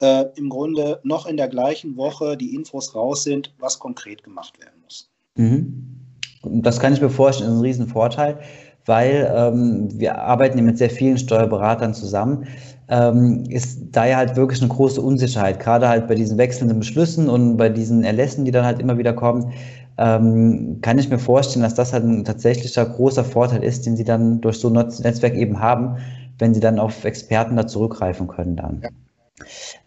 äh, 0.01 0.25
im 0.36 0.50
Grunde 0.50 1.00
noch 1.03 1.27
in 1.27 1.38
der 1.38 1.48
gleichen 1.48 1.96
Woche 1.96 2.36
die 2.36 2.55
Infos 2.55 2.96
raus 2.96 3.24
sind, 3.24 3.53
was 3.60 3.79
konkret 3.79 4.24
gemacht 4.24 4.60
werden 4.60 4.81
muss. 4.84 5.10
Mhm. 5.36 6.01
Das 6.43 6.79
kann 6.79 6.93
ich 6.93 7.01
mir 7.01 7.10
vorstellen, 7.10 7.51
ist 7.51 7.58
ein 7.58 7.62
Riesenvorteil, 7.62 8.39
weil 8.86 9.31
ähm, 9.36 9.89
wir 10.00 10.17
arbeiten 10.17 10.63
mit 10.65 10.79
sehr 10.79 10.89
vielen 10.89 11.20
Steuerberatern 11.20 11.93
zusammen 11.93 12.48
ähm, 12.91 13.45
ist 13.50 13.79
da 13.93 14.05
ja 14.05 14.17
halt 14.17 14.36
wirklich 14.36 14.62
eine 14.62 14.69
große 14.69 15.01
Unsicherheit, 15.01 15.60
gerade 15.60 15.88
halt 15.88 16.07
bei 16.10 16.15
diesen 16.15 16.38
wechselnden 16.38 16.77
Beschlüssen 16.79 17.29
und 17.29 17.55
bei 17.57 17.69
diesen 17.69 18.03
Erlässen, 18.03 18.43
die 18.43 18.51
dann 18.51 18.65
halt 18.65 18.79
immer 18.79 18.98
wieder 18.98 19.13
kommen, 19.13 19.53
ähm, 19.98 20.79
kann 20.81 21.00
ich 21.00 21.10
mir 21.10 21.17
vorstellen, 21.17 21.63
dass 21.63 21.74
das 21.74 21.93
halt 21.93 22.03
ein 22.03 22.25
tatsächlicher 22.25 22.86
großer 22.86 23.24
Vorteil 23.24 23.63
ist, 23.63 23.86
den 23.86 23.95
sie 23.95 24.03
dann 24.03 24.41
durch 24.41 24.57
so 24.60 24.69
ein 24.69 24.74
Netzwerk 24.74 25.36
eben 25.36 25.60
haben, 25.60 25.98
wenn 26.38 26.53
sie 26.53 26.60
dann 26.60 26.79
auf 26.79 27.05
Experten 27.05 27.55
da 27.55 27.65
zurückgreifen 27.65 28.27
können 28.27 28.57
dann. 28.57 28.81
Ja. 28.83 28.89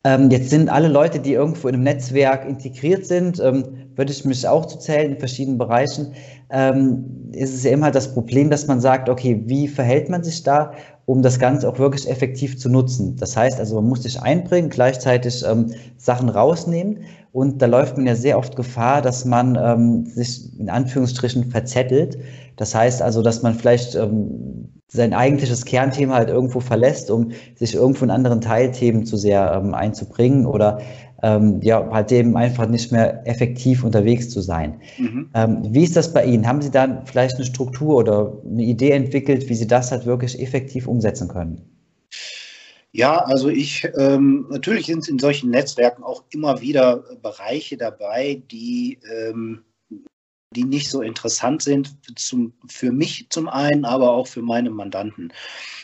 Ähm, 0.05 0.31
jetzt 0.31 0.51
sind 0.51 0.69
alle 0.69 0.89
Leute, 0.89 1.19
die 1.19 1.33
irgendwo 1.33 1.69
in 1.69 1.75
einem 1.75 1.85
Netzwerk 1.85 2.49
integriert 2.49 3.07
sind, 3.07 3.41
ähm, 3.41 3.65
würde 3.97 4.13
ich 4.13 4.25
mich 4.25 4.47
auch 4.47 4.67
zu 4.67 4.79
zählen 4.79 5.13
in 5.13 5.19
verschiedenen 5.19 5.59
Bereichen, 5.59 6.13
ähm, 6.51 7.31
ist 7.33 7.55
es 7.55 7.65
ja 7.65 7.71
immer 7.71 7.91
das 7.91 8.13
Problem, 8.13 8.51
dass 8.51 8.67
man 8.67 8.81
sagt, 8.81 9.09
okay, 9.09 9.43
wie 9.47 9.67
verhält 9.69 10.09
man 10.09 10.23
sich 10.23 10.43
da 10.43 10.73
um 11.07 11.23
das 11.23 11.39
Ganze 11.39 11.69
auch 11.69 11.79
wirklich 11.79 12.09
effektiv 12.09 12.59
zu 12.59 12.69
nutzen. 12.69 13.17
Das 13.17 13.37
heißt 13.37 13.61
also, 13.61 13.77
man 13.77 13.89
muss 13.91 14.05
sich 14.05 14.21
einbringen, 14.21 14.71
gleichzeitig 14.71 15.45
ähm, 15.47 15.73
Sachen 15.99 16.29
rausnehmen 16.29 17.01
und 17.33 17.61
da 17.61 17.67
läuft 17.67 17.97
man 17.97 18.07
ja 18.07 18.15
sehr 18.15 18.39
oft 18.39 18.57
Gefahr, 18.57 19.03
dass 19.03 19.25
man 19.25 19.59
ähm, 19.61 20.07
sich 20.07 20.59
in 20.59 20.71
Anführungsstrichen 20.71 21.51
verzettelt. 21.51 22.17
Das 22.57 22.75
heißt 22.75 23.03
also, 23.03 23.23
dass 23.23 23.43
man 23.43 23.55
vielleicht 23.55 23.95
ähm, 23.95 24.73
sein 24.89 25.13
eigentliches 25.13 25.65
Kernthema 25.65 26.15
halt 26.15 26.29
irgendwo 26.29 26.61
verlässt, 26.61 27.11
um 27.11 27.33
sich 27.57 27.75
irgendwo 27.75 28.05
in 28.05 28.11
anderen 28.11 28.41
Teilthemen 28.41 29.05
zu 29.07 29.17
sehr 29.17 29.53
ähm, 29.53 29.75
einzubringen 29.75 30.47
oder 30.47 30.81
ähm, 31.23 31.61
ja, 31.63 31.89
halt 31.91 32.13
eben 32.13 32.37
einfach 32.37 32.69
nicht 32.69 32.93
mehr 32.93 33.27
effektiv 33.27 33.83
unterwegs 33.83 34.29
zu 34.29 34.41
sein. 34.41 34.81
Mhm. 34.99 35.31
Ähm, 35.35 35.63
wie 35.71 35.83
ist 35.83 35.97
das 35.97 36.13
bei 36.13 36.25
Ihnen? 36.25 36.47
Haben 36.47 36.63
Sie 36.63 36.71
da 36.71 37.03
vielleicht 37.07 37.37
eine 37.37 37.47
Struktur 37.47 37.97
oder 37.97 38.37
eine 38.45 38.63
Idee 38.63 38.91
entwickelt, 38.91 39.49
wie 39.49 39.55
Sie 39.55 39.67
das 39.67 39.91
halt 39.91 40.07
wirklich 40.07 40.41
effektiv 40.41 40.87
umsetzen 40.87 41.29
können? 41.29 41.63
Ja, 42.93 43.17
also 43.25 43.49
ich, 43.49 43.89
ähm, 43.97 44.47
natürlich 44.51 44.87
sind 44.87 45.09
in 45.09 45.19
solchen 45.19 45.51
Netzwerken 45.51 46.05
auch 46.05 46.23
immer 46.31 46.61
wieder 46.61 47.03
Bereiche 47.23 47.77
dabei, 47.77 48.41
die 48.53 48.99
ähm, 49.13 49.65
die 50.55 50.65
nicht 50.65 50.91
so 50.91 51.03
interessant 51.03 51.63
sind 51.63 51.97
zum, 52.17 52.55
für 52.67 52.93
mich 52.93 53.27
zum 53.31 53.49
einen, 53.49 53.85
aber 53.85 54.13
auch 54.13 54.27
für 54.27 54.43
meine 54.43 54.71
Mandanten. 54.71 55.33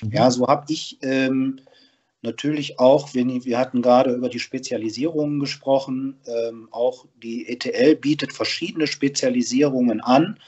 Mhm. 0.02 0.12
Ja, 0.12 0.30
so 0.30 0.46
habe 0.46 0.64
ich 0.68 0.98
ähm, 1.02 1.60
natürlich 2.22 2.78
auch, 2.78 3.14
wenn, 3.14 3.44
wir 3.44 3.58
hatten 3.58 3.82
gerade 3.82 4.12
über 4.12 4.28
die 4.28 4.38
Spezialisierungen 4.38 5.40
gesprochen, 5.40 6.20
ähm, 6.26 6.68
auch 6.70 7.06
die 7.22 7.48
ETL 7.48 7.96
bietet 7.96 8.32
verschiedene 8.32 8.86
Spezialisierungen 8.86 10.00
an, 10.00 10.38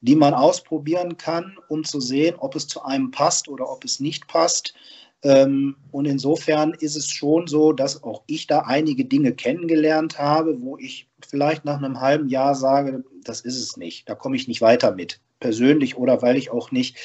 die 0.00 0.14
man 0.14 0.34
ausprobieren 0.34 1.16
kann, 1.16 1.58
um 1.68 1.84
zu 1.84 2.00
sehen, 2.00 2.36
ob 2.38 2.54
es 2.54 2.68
zu 2.68 2.82
einem 2.82 3.10
passt 3.10 3.48
oder 3.48 3.68
ob 3.70 3.84
es 3.84 3.98
nicht 3.98 4.28
passt. 4.28 4.74
Ähm, 5.22 5.76
und 5.90 6.04
insofern 6.04 6.74
ist 6.74 6.96
es 6.96 7.10
schon 7.10 7.48
so, 7.48 7.72
dass 7.72 8.04
auch 8.04 8.22
ich 8.26 8.46
da 8.46 8.60
einige 8.60 9.04
Dinge 9.04 9.34
kennengelernt 9.34 10.18
habe, 10.18 10.62
wo 10.62 10.78
ich 10.78 11.07
vielleicht 11.26 11.64
nach 11.64 11.78
einem 11.78 12.00
halben 12.00 12.28
Jahr 12.28 12.54
sage, 12.54 13.04
das 13.24 13.40
ist 13.40 13.56
es 13.56 13.76
nicht, 13.76 14.08
da 14.08 14.14
komme 14.14 14.36
ich 14.36 14.48
nicht 14.48 14.60
weiter 14.60 14.94
mit, 14.94 15.20
persönlich 15.40 15.96
oder 15.96 16.22
weil 16.22 16.36
ich 16.36 16.50
auch 16.50 16.70
nicht 16.70 16.96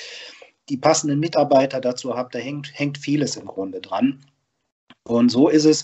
die 0.69 0.77
passenden 0.77 1.19
Mitarbeiter 1.19 1.81
dazu 1.81 2.15
habe. 2.15 2.29
Da 2.31 2.39
hängt, 2.39 2.71
hängt 2.73 2.97
vieles 2.97 3.35
im 3.35 3.45
Grunde 3.45 3.81
dran. 3.81 4.23
Und 5.03 5.29
so 5.29 5.49
ist 5.49 5.65
es, 5.65 5.83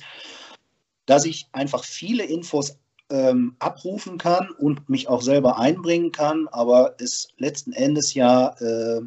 dass 1.05 1.25
ich 1.25 1.47
einfach 1.51 1.83
viele 1.83 2.23
Infos 2.23 2.77
ähm, 3.09 3.55
abrufen 3.59 4.17
kann 4.17 4.49
und 4.51 4.87
mich 4.87 5.09
auch 5.09 5.21
selber 5.21 5.57
einbringen 5.57 6.11
kann, 6.11 6.47
aber 6.49 6.95
es 6.99 7.29
letzten 7.37 7.73
Endes 7.73 8.13
ja 8.13 8.55
äh, 8.59 9.01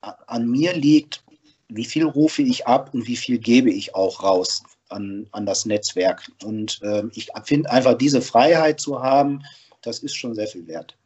an 0.00 0.50
mir 0.50 0.74
liegt, 0.74 1.22
wie 1.68 1.84
viel 1.84 2.04
rufe 2.04 2.42
ich 2.42 2.66
ab 2.66 2.92
und 2.92 3.06
wie 3.06 3.16
viel 3.16 3.38
gebe 3.38 3.70
ich 3.70 3.94
auch 3.94 4.22
raus 4.22 4.62
an, 4.92 5.26
an 5.32 5.46
das 5.46 5.66
Netzwerk. 5.66 6.30
Und 6.44 6.80
äh, 6.82 7.02
ich 7.14 7.30
finde 7.44 7.70
einfach 7.70 7.94
diese 7.94 8.20
Freiheit 8.20 8.80
zu 8.80 9.02
haben, 9.02 9.42
das 9.82 9.98
ist 10.00 10.14
schon 10.14 10.34
sehr 10.34 10.46
viel 10.46 10.66
wert. 10.66 10.96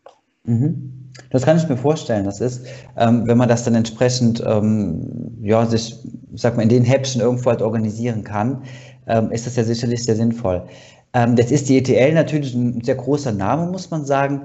Mhm. 0.44 1.10
Das 1.30 1.42
kann 1.42 1.56
ich 1.56 1.68
mir 1.68 1.76
vorstellen. 1.76 2.24
Das 2.24 2.40
ist, 2.40 2.66
ähm, 2.96 3.26
wenn 3.26 3.38
man 3.38 3.48
das 3.48 3.64
dann 3.64 3.74
entsprechend, 3.74 4.42
ähm, 4.46 5.36
ja, 5.42 5.66
sich, 5.66 5.96
sag 6.34 6.56
mal, 6.56 6.62
in 6.62 6.68
den 6.68 6.84
Häppchen 6.84 7.20
irgendwo 7.20 7.50
halt 7.50 7.62
organisieren 7.62 8.22
kann, 8.22 8.62
ähm, 9.06 9.30
ist 9.32 9.46
das 9.46 9.56
ja 9.56 9.64
sicherlich 9.64 10.04
sehr 10.04 10.16
sinnvoll. 10.16 10.66
Ähm, 11.14 11.36
jetzt 11.36 11.50
ist 11.50 11.68
die 11.68 11.78
ETL 11.78 12.14
natürlich 12.14 12.54
ein 12.54 12.82
sehr 12.82 12.96
großer 12.96 13.32
Name, 13.32 13.70
muss 13.70 13.90
man 13.90 14.04
sagen. 14.04 14.42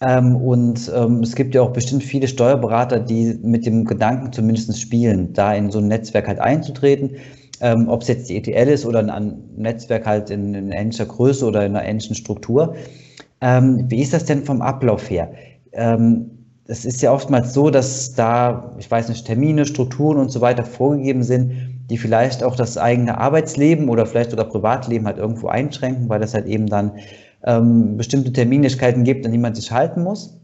Ähm, 0.00 0.36
und 0.36 0.90
ähm, 0.94 1.20
es 1.20 1.34
gibt 1.34 1.54
ja 1.54 1.62
auch 1.62 1.72
bestimmt 1.72 2.02
viele 2.02 2.28
Steuerberater, 2.28 3.00
die 3.00 3.38
mit 3.42 3.66
dem 3.66 3.84
Gedanken 3.84 4.32
zumindest 4.32 4.78
spielen, 4.80 5.32
da 5.32 5.54
in 5.54 5.70
so 5.70 5.78
ein 5.78 5.88
Netzwerk 5.88 6.28
halt 6.28 6.40
einzutreten. 6.40 7.16
Ähm, 7.60 7.88
ob 7.88 8.02
es 8.02 8.08
jetzt 8.08 8.28
die 8.28 8.36
ETL 8.36 8.68
ist 8.68 8.84
oder 8.84 8.98
ein, 9.00 9.34
Netzwerk 9.56 10.06
halt 10.06 10.30
in, 10.30 10.54
in 10.54 10.72
ähnlicher 10.72 11.06
Größe 11.06 11.46
oder 11.46 11.64
in 11.64 11.76
einer 11.76 11.86
ähnlichen 11.86 12.16
Struktur. 12.16 12.74
Ähm, 13.40 13.84
wie 13.88 14.02
ist 14.02 14.12
das 14.12 14.24
denn 14.24 14.44
vom 14.44 14.60
Ablauf 14.60 15.08
her? 15.08 15.32
Ähm, 15.72 16.30
es 16.66 16.84
ist 16.84 17.02
ja 17.02 17.12
oftmals 17.12 17.52
so, 17.52 17.70
dass 17.70 18.14
da, 18.14 18.74
ich 18.78 18.90
weiß 18.90 19.08
nicht, 19.08 19.26
Termine, 19.26 19.66
Strukturen 19.66 20.18
und 20.18 20.30
so 20.30 20.40
weiter 20.40 20.64
vorgegeben 20.64 21.22
sind, 21.22 21.52
die 21.90 21.98
vielleicht 21.98 22.42
auch 22.42 22.56
das 22.56 22.78
eigene 22.78 23.18
Arbeitsleben 23.18 23.88
oder 23.88 24.06
vielleicht 24.06 24.30
sogar 24.30 24.46
Privatleben 24.46 25.06
halt 25.06 25.18
irgendwo 25.18 25.48
einschränken, 25.48 26.08
weil 26.08 26.20
das 26.20 26.32
halt 26.32 26.46
eben 26.46 26.66
dann 26.66 26.92
ähm, 27.44 27.98
bestimmte 27.98 28.32
Terminlichkeiten 28.32 29.04
gibt, 29.04 29.26
an 29.26 29.32
die 29.32 29.38
man 29.38 29.54
sich 29.54 29.70
halten 29.70 30.02
muss. 30.02 30.40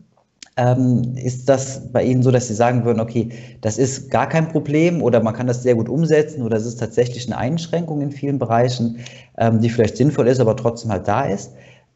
Ähm, 0.56 1.14
ist 1.16 1.48
das 1.48 1.92
bei 1.92 2.04
Ihnen 2.04 2.22
so, 2.22 2.30
dass 2.30 2.48
Sie 2.48 2.54
sagen 2.54 2.84
würden, 2.84 3.00
okay, 3.00 3.30
das 3.60 3.78
ist 3.78 4.10
gar 4.10 4.28
kein 4.28 4.48
Problem 4.48 5.00
oder 5.00 5.22
man 5.22 5.34
kann 5.34 5.46
das 5.46 5.62
sehr 5.62 5.74
gut 5.74 5.88
umsetzen 5.88 6.42
oder 6.42 6.56
es 6.56 6.66
ist 6.66 6.80
tatsächlich 6.80 7.26
eine 7.26 7.38
Einschränkung 7.38 8.00
in 8.00 8.10
vielen 8.10 8.38
Bereichen, 8.38 8.98
ähm, 9.38 9.60
die 9.60 9.70
vielleicht 9.70 9.96
sinnvoll 9.96 10.26
ist, 10.28 10.40
aber 10.40 10.56
trotzdem 10.56 10.90
halt 10.90 11.06
da 11.06 11.24
ist? 11.24 11.52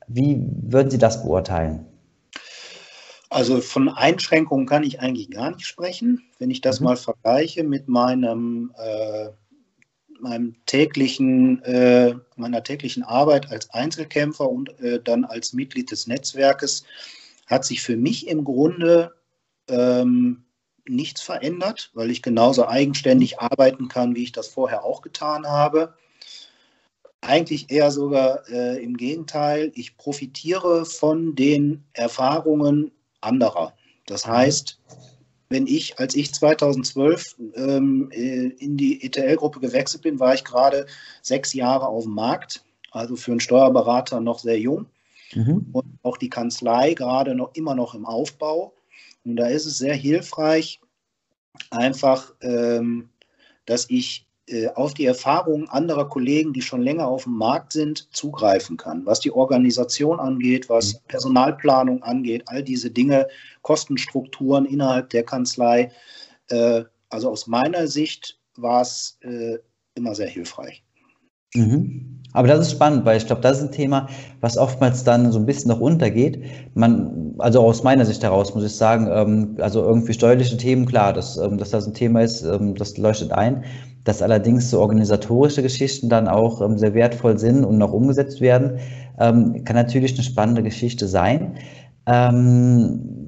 Wie 0.07 0.47
würden 0.63 0.91
Sie 0.91 0.99
das 0.99 1.23
beurteilen? 1.23 1.85
Also 3.35 3.61
von 3.61 3.89
Einschränkungen 3.89 4.67
kann 4.67 4.85
ich 4.85 5.01
eigentlich 5.01 5.31
gar 5.31 5.51
nicht 5.51 5.67
sprechen. 5.67 6.23
Wenn 6.39 6.51
ich 6.51 6.61
das 6.61 6.79
mhm. 6.79 6.85
mal 6.85 6.97
vergleiche 6.97 7.65
mit 7.65 7.89
meinem, 7.89 8.73
äh, 8.79 9.31
meinem 10.21 10.55
täglichen, 10.67 11.61
äh, 11.65 12.15
meiner 12.37 12.63
täglichen 12.63 13.03
Arbeit 13.03 13.51
als 13.51 13.69
Einzelkämpfer 13.71 14.49
und 14.49 14.79
äh, 14.79 15.01
dann 15.03 15.25
als 15.25 15.53
Mitglied 15.53 15.91
des 15.91 16.07
Netzwerkes, 16.07 16.85
hat 17.47 17.65
sich 17.65 17.83
für 17.83 17.97
mich 17.97 18.27
im 18.29 18.45
Grunde 18.45 19.15
ähm, 19.69 20.45
nichts 20.87 21.23
verändert, 21.23 21.91
weil 21.95 22.11
ich 22.11 22.23
genauso 22.23 22.67
eigenständig 22.67 23.41
arbeiten 23.41 23.89
kann, 23.89 24.15
wie 24.15 24.25
ich 24.25 24.33
das 24.33 24.49
vorher 24.49 24.85
auch 24.85 25.03
getan 25.03 25.47
habe. 25.47 25.95
Eigentlich 27.21 27.71
eher 27.71 27.91
sogar 27.91 28.47
äh, 28.49 28.83
im 28.83 28.97
Gegenteil. 28.97 29.73
Ich 29.75 29.97
profitiere 29.97 30.85
von 30.85 31.35
den 31.35 31.85
Erfahrungen 31.95 32.91
anderer. 33.23 33.73
Das 34.07 34.27
heißt, 34.27 34.79
wenn 35.49 35.67
ich, 35.67 35.99
als 35.99 36.15
ich 36.15 36.35
2012 36.35 37.37
ähm, 37.55 38.11
äh, 38.13 38.49
in 38.59 38.77
die 38.77 39.03
ETL-Gruppe 39.05 39.61
gewechselt 39.61 40.03
bin, 40.03 40.21
war 40.21 40.35
ich 40.35 40.45
gerade 40.45 40.87
sechs 41.23 41.55
Jahre 41.55 41.87
auf 41.87 42.05
dem 42.05 42.15
Markt, 42.15 42.65
also 42.91 43.17
für 43.17 43.31
einen 43.31 43.41
Steuerberater 43.41 44.21
noch 44.21 44.39
sehr 44.39 44.59
jung. 44.59 44.87
Mhm. 45.33 45.67
Und 45.73 45.99
auch 46.03 46.17
die 46.17 46.31
Kanzlei 46.31 46.95
gerade 46.95 47.35
noch 47.35 47.55
immer 47.55 47.75
noch 47.75 47.95
im 47.95 48.07
Aufbau. 48.07 48.75
Und 49.25 49.37
da 49.37 49.47
ist 49.47 49.67
es 49.67 49.79
sehr 49.79 49.95
hilfreich, 49.95 50.81
einfach, 51.71 52.35
ähm, 52.43 53.09
dass 53.67 53.89
ich 53.89 54.27
äh, 54.47 54.69
auf 54.69 54.93
die 54.93 55.07
Erfahrungen 55.07 55.69
anderer 55.71 56.09
Kollegen, 56.09 56.53
die 56.53 56.61
schon 56.61 56.83
länger 56.83 57.09
auf 57.09 57.25
dem 57.25 57.39
Markt 57.39 57.73
sind, 57.73 58.15
zugreifen 58.15 58.77
kann. 58.77 59.07
Was 59.07 59.21
die 59.21 59.33
Organisation 59.33 60.21
angeht, 60.21 60.69
was 60.69 60.95
mhm. 60.95 60.99
Personalplanung 61.09 62.03
angeht, 62.03 62.43
all 62.47 62.63
diese 62.63 62.91
Dinge, 62.91 63.27
Kostenstrukturen 63.63 64.67
innerhalb 64.67 65.09
der 65.11 65.25
Kanzlei. 65.25 65.91
Äh, 66.49 66.85
also 67.09 67.31
aus 67.31 67.47
meiner 67.47 67.87
Sicht 67.87 68.39
war 68.57 68.83
es 68.83 69.19
äh, 69.23 69.59
immer 69.95 70.15
sehr 70.15 70.29
hilfreich. 70.29 70.83
Mhm. 71.55 72.24
Aber 72.35 72.49
das 72.49 72.61
ist 72.61 72.73
spannend, 72.73 73.07
weil 73.07 73.17
ich 73.17 73.27
glaube, 73.27 73.41
das 73.41 73.59
ist 73.59 73.65
ein 73.65 73.73
Thema, 73.73 74.09
was 74.41 74.59
oftmals 74.59 75.05
dann 75.05 75.33
so 75.33 75.39
ein 75.39 75.47
bisschen 75.47 75.71
noch 75.71 75.81
untergeht. 75.81 76.43
Man, 76.75 77.35
also 77.39 77.61
aus 77.61 77.83
meiner 77.83 78.05
Sicht 78.05 78.23
heraus 78.23 78.55
muss 78.55 78.65
ich 78.65 78.75
sagen, 78.75 79.09
ähm, 79.11 79.57
also 79.61 79.83
irgendwie 79.83 80.13
steuerliche 80.13 80.57
Themen, 80.59 80.85
klar, 80.85 81.13
dass, 81.13 81.39
ähm, 81.39 81.57
dass 81.57 81.71
das 81.71 81.87
ein 81.87 81.95
Thema 81.95 82.21
ist, 82.21 82.43
ähm, 82.43 82.75
das 82.75 82.99
leuchtet 82.99 83.33
ein 83.33 83.65
dass 84.05 84.21
allerdings 84.21 84.71
so 84.71 84.81
organisatorische 84.81 85.63
Geschichten 85.63 86.09
dann 86.09 86.29
auch 86.29 86.61
ähm, 86.61 86.79
sehr 86.79 86.95
wertvoll 86.95 87.39
sind 87.39 87.65
und 87.65 87.79
noch 87.79 87.93
umgesetzt 87.93 88.41
werden, 88.41 88.79
ähm, 89.19 89.65
kann 89.65 89.77
natürlich 89.77 90.15
eine 90.15 90.23
spannende 90.23 90.63
Geschichte 90.63 91.09
sein. 91.09 91.55
Ähm, 92.07 93.24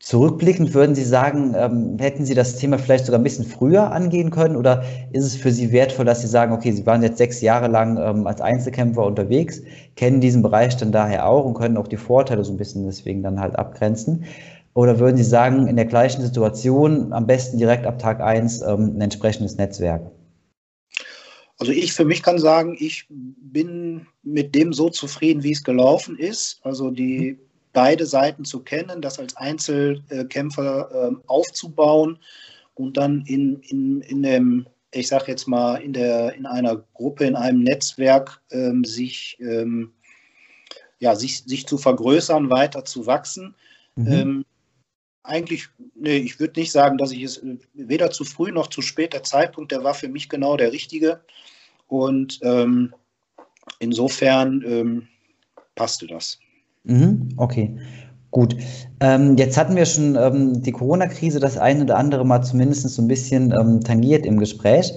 zurückblickend 0.00 0.74
würden 0.74 0.94
Sie 0.94 1.04
sagen, 1.04 1.54
ähm, 1.56 1.96
hätten 1.98 2.24
Sie 2.24 2.34
das 2.34 2.56
Thema 2.56 2.78
vielleicht 2.78 3.06
sogar 3.06 3.20
ein 3.20 3.24
bisschen 3.24 3.46
früher 3.46 3.92
angehen 3.92 4.30
können 4.30 4.56
oder 4.56 4.84
ist 5.12 5.24
es 5.24 5.36
für 5.36 5.50
Sie 5.50 5.72
wertvoll, 5.72 6.04
dass 6.04 6.20
Sie 6.20 6.26
sagen, 6.26 6.52
okay, 6.52 6.72
Sie 6.72 6.86
waren 6.86 7.02
jetzt 7.02 7.18
sechs 7.18 7.40
Jahre 7.40 7.68
lang 7.68 7.98
ähm, 7.98 8.26
als 8.26 8.40
Einzelkämpfer 8.40 9.04
unterwegs, 9.04 9.62
kennen 9.96 10.20
diesen 10.20 10.42
Bereich 10.42 10.76
dann 10.76 10.92
daher 10.92 11.26
auch 11.26 11.44
und 11.44 11.54
können 11.54 11.76
auch 11.76 11.88
die 11.88 11.96
Vorteile 11.96 12.44
so 12.44 12.52
ein 12.52 12.58
bisschen 12.58 12.84
deswegen 12.84 13.22
dann 13.22 13.40
halt 13.40 13.56
abgrenzen? 13.58 14.24
Oder 14.74 14.98
würden 14.98 15.16
Sie 15.16 15.24
sagen, 15.24 15.66
in 15.68 15.76
der 15.76 15.86
gleichen 15.86 16.20
Situation 16.20 17.12
am 17.14 17.26
besten 17.26 17.56
direkt 17.56 17.86
ab 17.86 17.98
Tag 17.98 18.20
1 18.20 18.60
ähm, 18.60 18.96
ein 18.96 19.00
entsprechendes 19.00 19.56
Netzwerk? 19.56 20.10
Also 21.58 21.72
ich 21.72 21.94
für 21.94 22.04
mich 22.04 22.22
kann 22.22 22.38
sagen, 22.38 22.76
ich 22.78 23.06
bin 23.08 24.06
mit 24.22 24.54
dem 24.54 24.74
so 24.74 24.90
zufrieden, 24.90 25.42
wie 25.42 25.52
es 25.52 25.64
gelaufen 25.64 26.18
ist. 26.18 26.60
Also 26.62 26.90
die 26.90 27.32
mhm. 27.32 27.45
Beide 27.76 28.06
Seiten 28.06 28.46
zu 28.46 28.60
kennen, 28.60 29.02
das 29.02 29.18
als 29.18 29.36
Einzelkämpfer 29.36 31.10
äh, 31.10 31.14
aufzubauen 31.26 32.18
und 32.74 32.96
dann 32.96 33.22
in, 33.26 33.60
in, 33.60 34.00
in 34.00 34.22
dem, 34.22 34.66
ich 34.92 35.08
sage 35.08 35.26
jetzt 35.28 35.46
mal, 35.46 35.76
in, 35.76 35.92
der, 35.92 36.32
in 36.32 36.46
einer 36.46 36.76
Gruppe, 36.94 37.26
in 37.26 37.36
einem 37.36 37.62
Netzwerk 37.62 38.40
ähm, 38.50 38.82
sich, 38.86 39.36
ähm, 39.40 39.92
ja, 41.00 41.14
sich, 41.14 41.44
sich 41.44 41.66
zu 41.66 41.76
vergrößern, 41.76 42.48
weiter 42.48 42.86
zu 42.86 43.04
wachsen. 43.04 43.54
Mhm. 43.94 44.12
Ähm, 44.12 44.44
eigentlich, 45.22 45.68
nee, 45.94 46.16
ich 46.16 46.40
würde 46.40 46.58
nicht 46.58 46.72
sagen, 46.72 46.96
dass 46.96 47.12
ich 47.12 47.24
es 47.24 47.36
äh, 47.42 47.58
weder 47.74 48.10
zu 48.10 48.24
früh 48.24 48.52
noch 48.52 48.68
zu 48.68 48.80
spät, 48.80 49.12
der 49.12 49.22
Zeitpunkt, 49.22 49.70
der 49.70 49.84
war 49.84 49.92
für 49.92 50.08
mich 50.08 50.30
genau 50.30 50.56
der 50.56 50.72
richtige. 50.72 51.20
Und 51.88 52.38
ähm, 52.40 52.94
insofern 53.80 54.64
ähm, 54.66 55.08
passte 55.74 56.06
das. 56.06 56.38
Mhm, 56.86 57.28
okay, 57.36 57.76
gut. 58.30 58.56
Ähm, 59.00 59.36
jetzt 59.36 59.58
hatten 59.58 59.76
wir 59.76 59.84
schon 59.84 60.16
ähm, 60.16 60.62
die 60.62 60.72
Corona-Krise 60.72 61.40
das 61.40 61.58
ein 61.58 61.82
oder 61.82 61.98
andere 61.98 62.24
Mal 62.24 62.42
zumindest 62.42 62.88
so 62.88 63.02
ein 63.02 63.08
bisschen 63.08 63.52
ähm, 63.52 63.80
tangiert 63.80 64.24
im 64.24 64.38
Gespräch. 64.38 64.94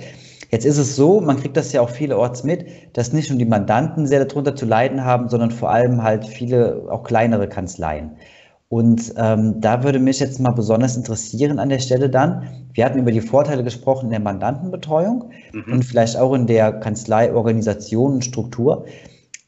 Jetzt 0.52 0.66
ist 0.66 0.78
es 0.78 0.96
so, 0.96 1.22
man 1.22 1.38
kriegt 1.38 1.58
das 1.58 1.72
ja 1.74 1.82
auch 1.82 1.90
vielerorts 1.90 2.44
mit, 2.44 2.66
dass 2.94 3.14
nicht 3.14 3.30
nur 3.30 3.38
die 3.38 3.46
Mandanten 3.46 4.08
sehr 4.08 4.26
darunter 4.26 4.56
zu 4.56 4.66
leiden 4.66 5.04
haben, 5.06 5.30
sondern 5.30 5.52
vor 5.52 5.70
allem 5.70 6.02
halt 6.02 6.26
viele 6.26 6.84
auch 6.90 7.04
kleinere 7.04 7.48
Kanzleien. 7.48 8.12
Und 8.68 9.14
ähm, 9.18 9.60
da 9.62 9.84
würde 9.84 9.98
mich 9.98 10.20
jetzt 10.20 10.40
mal 10.40 10.52
besonders 10.52 10.96
interessieren 10.96 11.58
an 11.58 11.70
der 11.70 11.80
Stelle 11.80 12.08
dann, 12.08 12.44
wir 12.74 12.86
hatten 12.86 13.00
über 13.00 13.12
die 13.12 13.22
Vorteile 13.22 13.64
gesprochen 13.64 14.06
in 14.06 14.12
der 14.12 14.20
Mandantenbetreuung 14.20 15.32
mhm. 15.54 15.74
und 15.74 15.86
vielleicht 15.86 16.18
auch 16.18 16.34
in 16.34 16.46
der 16.46 16.74
Kanzleiorganisation 16.74 18.14
und 18.14 18.26
Struktur. 18.26 18.86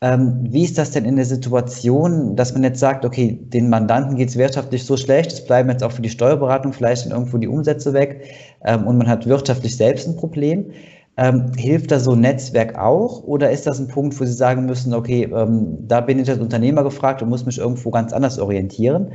Ähm, 0.04 0.40
wie 0.50 0.64
ist 0.64 0.80
das 0.80 0.90
denn 0.92 1.06
in 1.06 1.16
der 1.16 1.26
Situation, 1.26 2.36
dass 2.36 2.54
man 2.54 2.64
jetzt 2.64 2.80
sagt, 2.80 3.06
okay, 3.06 3.38
den 3.40 3.70
Mandanten 3.70 4.16
geht 4.16 4.30
es 4.30 4.36
wirtschaftlich 4.36 4.84
so 4.84 4.98
schlecht, 4.98 5.32
es 5.32 5.46
bleiben 5.46 5.70
jetzt 5.70 5.84
auch 5.84 5.92
für 5.92 6.02
die 6.02 6.10
Steuerberatung 6.10 6.74
vielleicht 6.74 7.06
irgendwo 7.06 7.38
die 7.38 7.48
Umsätze 7.48 7.94
weg 7.94 8.24
ähm, 8.66 8.88
und 8.88 8.98
man 8.98 9.08
hat 9.08 9.28
wirtschaftlich 9.28 9.78
selbst 9.78 10.08
ein 10.08 10.16
Problem. 10.16 10.72
Ähm, 11.18 11.52
hilft 11.56 11.92
da 11.92 12.00
so 12.00 12.14
ein 12.14 12.22
Netzwerk 12.22 12.80
auch 12.80 13.22
oder 13.24 13.52
ist 13.52 13.68
das 13.68 13.80
ein 13.80 13.90
Punkt, 13.90 14.20
wo 14.20 14.26
Sie 14.26 14.34
sagen 14.34 14.66
müssen, 14.66 14.94
okay, 14.94 15.30
ähm, 15.32 15.78
da 15.88 16.02
bin 16.02 16.18
ich 16.18 16.30
als 16.30 16.40
Unternehmer 16.40 16.84
gefragt 16.84 17.22
und 17.22 17.30
muss 17.30 17.46
mich 17.46 17.60
irgendwo 17.60 17.92
ganz 17.92 18.12
anders 18.12 18.40
orientieren? 18.40 19.12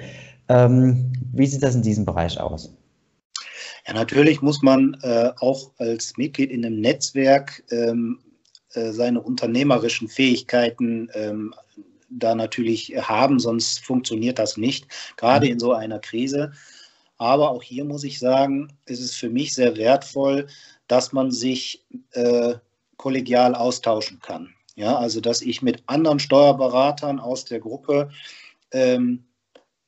Ähm, 0.49 1.11
wie 1.33 1.47
sieht 1.47 1.65
das 1.65 1.75
in 1.75 1.83
diesem 1.83 2.05
Bereich 2.05 2.39
aus? 2.39 2.73
Ja, 3.89 3.95
natürlich 3.95 4.41
muss 4.41 4.63
man 4.63 4.97
äh, 5.03 5.31
auch 5.41 5.73
als 5.79 6.17
Mitglied 6.17 6.51
in 6.51 6.65
einem 6.65 6.81
Netzwerk 6.81 7.65
ähm, 7.71 8.19
äh, 8.77 8.93
seine 8.93 9.21
unternehmerischen 9.21 10.09
Fähigkeiten 10.09 11.09
ähm, 11.15 11.55
da 12.09 12.35
natürlich 12.35 12.95
haben, 12.97 13.41
sonst 13.41 13.81
funktioniert 13.81 14.39
das 14.39 14.57
nicht, 14.57 14.87
gerade 15.17 15.49
in 15.49 15.59
so 15.59 15.73
einer 15.73 15.99
Krise. 15.99 16.53
Aber 17.19 17.51
auch 17.51 17.63
hier 17.63 17.85
muss 17.85 18.05
ich 18.05 18.19
sagen, 18.19 18.73
ist 18.85 19.01
es 19.01 19.15
für 19.15 19.31
mich 19.31 19.55
sehr 19.55 19.77
wertvoll, 19.77 20.47
dass 20.87 21.13
man 21.13 21.31
sich 21.31 21.85
äh, 22.13 22.55
kollegial 22.97 23.55
austauschen 23.55 24.21
kann. 24.21 24.55
Ja, 24.77 24.97
also 24.97 25.21
dass 25.21 25.41
ich 25.41 25.63
mit 25.63 25.83
anderen 25.87 26.19
Steuerberatern 26.19 27.19
aus 27.19 27.47
der 27.47 27.61
Gruppe 27.61 28.11
ähm, 28.73 29.25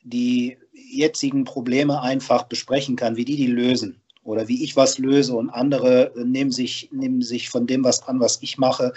die 0.02 0.56
jetzigen 0.72 1.44
Probleme 1.44 2.00
einfach 2.00 2.44
besprechen 2.44 2.96
kann, 2.96 3.16
wie 3.16 3.26
die 3.26 3.36
die 3.36 3.48
lösen 3.48 3.97
oder 4.28 4.46
wie 4.46 4.62
ich 4.62 4.76
was 4.76 4.98
löse 4.98 5.34
und 5.34 5.48
andere 5.48 6.12
nehmen 6.14 6.52
sich, 6.52 6.90
nehmen 6.92 7.22
sich 7.22 7.48
von 7.48 7.66
dem 7.66 7.82
was 7.82 8.02
an, 8.06 8.20
was 8.20 8.42
ich 8.42 8.58
mache. 8.58 8.92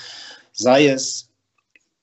Sei 0.51 0.87
es, 0.87 1.29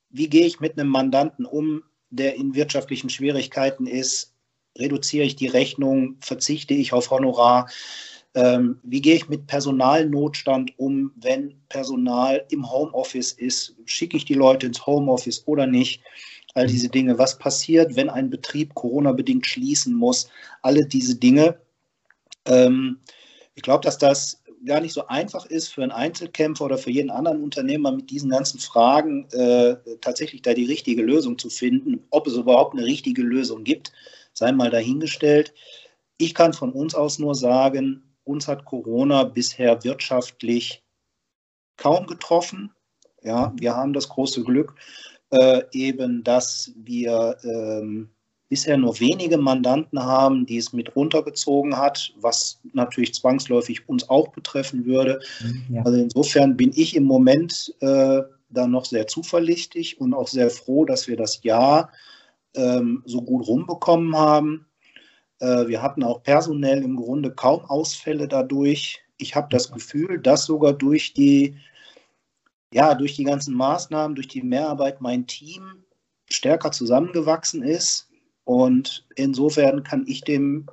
wie 0.08 0.28
gehe 0.28 0.46
ich 0.46 0.60
mit 0.60 0.78
einem 0.78 0.88
Mandanten 0.88 1.44
um, 1.44 1.82
der 2.08 2.36
in 2.36 2.54
wirtschaftlichen 2.54 3.10
Schwierigkeiten 3.10 3.86
ist, 3.86 4.32
reduziere 4.78 5.26
ich 5.26 5.36
die 5.36 5.46
Rechnung, 5.46 6.16
verzichte 6.20 6.72
ich 6.72 6.94
auf 6.94 7.10
Honorar, 7.10 7.68
ähm, 8.34 8.80
wie 8.82 9.02
gehe 9.02 9.16
ich 9.16 9.28
mit 9.28 9.46
Personalnotstand 9.46 10.78
um, 10.78 11.12
wenn 11.16 11.54
Personal 11.68 12.46
im 12.50 12.70
Homeoffice 12.70 13.32
ist, 13.32 13.76
schicke 13.84 14.16
ich 14.16 14.24
die 14.24 14.34
Leute 14.34 14.66
ins 14.66 14.86
Homeoffice 14.86 15.42
oder 15.46 15.66
nicht? 15.66 16.02
All 16.54 16.66
diese 16.66 16.88
Dinge. 16.88 17.18
Was 17.18 17.38
passiert, 17.38 17.94
wenn 17.94 18.08
ein 18.08 18.30
Betrieb 18.30 18.74
Corona-bedingt 18.74 19.44
schließen 19.44 19.94
muss? 19.94 20.30
Alle 20.62 20.86
diese 20.86 21.16
Dinge. 21.16 21.60
Ähm, 22.46 23.00
ich 23.58 23.62
glaube, 23.62 23.82
dass 23.82 23.98
das 23.98 24.40
gar 24.64 24.80
nicht 24.80 24.92
so 24.92 25.08
einfach 25.08 25.44
ist 25.44 25.74
für 25.74 25.82
einen 25.82 25.90
Einzelkämpfer 25.90 26.64
oder 26.64 26.78
für 26.78 26.92
jeden 26.92 27.10
anderen 27.10 27.42
Unternehmer 27.42 27.90
mit 27.90 28.08
diesen 28.08 28.30
ganzen 28.30 28.60
Fragen 28.60 29.28
äh, 29.32 29.74
tatsächlich 30.00 30.42
da 30.42 30.54
die 30.54 30.66
richtige 30.66 31.02
Lösung 31.02 31.38
zu 31.38 31.50
finden. 31.50 32.06
Ob 32.10 32.28
es 32.28 32.34
überhaupt 32.34 32.74
eine 32.74 32.84
richtige 32.84 33.22
Lösung 33.22 33.64
gibt, 33.64 33.92
sei 34.32 34.52
mal 34.52 34.70
dahingestellt. 34.70 35.52
Ich 36.18 36.34
kann 36.34 36.52
von 36.52 36.70
uns 36.70 36.94
aus 36.94 37.18
nur 37.18 37.34
sagen, 37.34 38.14
uns 38.22 38.46
hat 38.46 38.64
Corona 38.64 39.24
bisher 39.24 39.82
wirtschaftlich 39.82 40.84
kaum 41.76 42.06
getroffen. 42.06 42.72
Ja, 43.24 43.52
wir 43.58 43.74
haben 43.74 43.92
das 43.92 44.08
große 44.08 44.44
Glück, 44.44 44.76
äh, 45.30 45.62
eben, 45.72 46.22
dass 46.22 46.70
wir 46.76 47.36
ähm, 47.42 48.10
bisher 48.48 48.76
nur 48.76 48.98
wenige 48.98 49.36
Mandanten 49.36 50.02
haben, 50.02 50.46
die 50.46 50.56
es 50.56 50.72
mit 50.72 50.96
runtergezogen 50.96 51.76
hat, 51.76 52.12
was 52.20 52.60
natürlich 52.72 53.14
zwangsläufig 53.14 53.88
uns 53.88 54.08
auch 54.08 54.28
betreffen 54.28 54.86
würde. 54.86 55.20
Mhm, 55.40 55.76
ja. 55.76 55.82
Also 55.84 55.98
insofern 55.98 56.56
bin 56.56 56.72
ich 56.74 56.96
im 56.96 57.04
Moment 57.04 57.74
äh, 57.80 58.22
da 58.50 58.66
noch 58.66 58.86
sehr 58.86 59.06
zuverlässig 59.06 60.00
und 60.00 60.14
auch 60.14 60.28
sehr 60.28 60.50
froh, 60.50 60.84
dass 60.84 61.08
wir 61.08 61.16
das 61.16 61.42
Jahr 61.42 61.92
ähm, 62.54 63.02
so 63.04 63.20
gut 63.20 63.46
rumbekommen 63.46 64.16
haben. 64.16 64.66
Äh, 65.40 65.66
wir 65.68 65.82
hatten 65.82 66.02
auch 66.02 66.22
personell 66.22 66.82
im 66.82 66.96
Grunde 66.96 67.30
kaum 67.30 67.64
Ausfälle 67.66 68.28
dadurch. 68.28 69.02
Ich 69.18 69.34
habe 69.36 69.48
das 69.50 69.70
Gefühl, 69.70 70.18
dass 70.20 70.46
sogar 70.46 70.72
durch 70.72 71.12
die 71.12 71.56
ja, 72.72 72.94
durch 72.94 73.16
die 73.16 73.24
ganzen 73.24 73.54
Maßnahmen, 73.54 74.14
durch 74.14 74.28
die 74.28 74.42
Mehrarbeit 74.42 75.00
mein 75.00 75.26
Team 75.26 75.84
stärker 76.28 76.70
zusammengewachsen 76.70 77.62
ist. 77.62 78.07
Und 78.48 79.04
insofern 79.14 79.82
kann 79.84 80.06
ich 80.08 80.22
dem, 80.22 80.64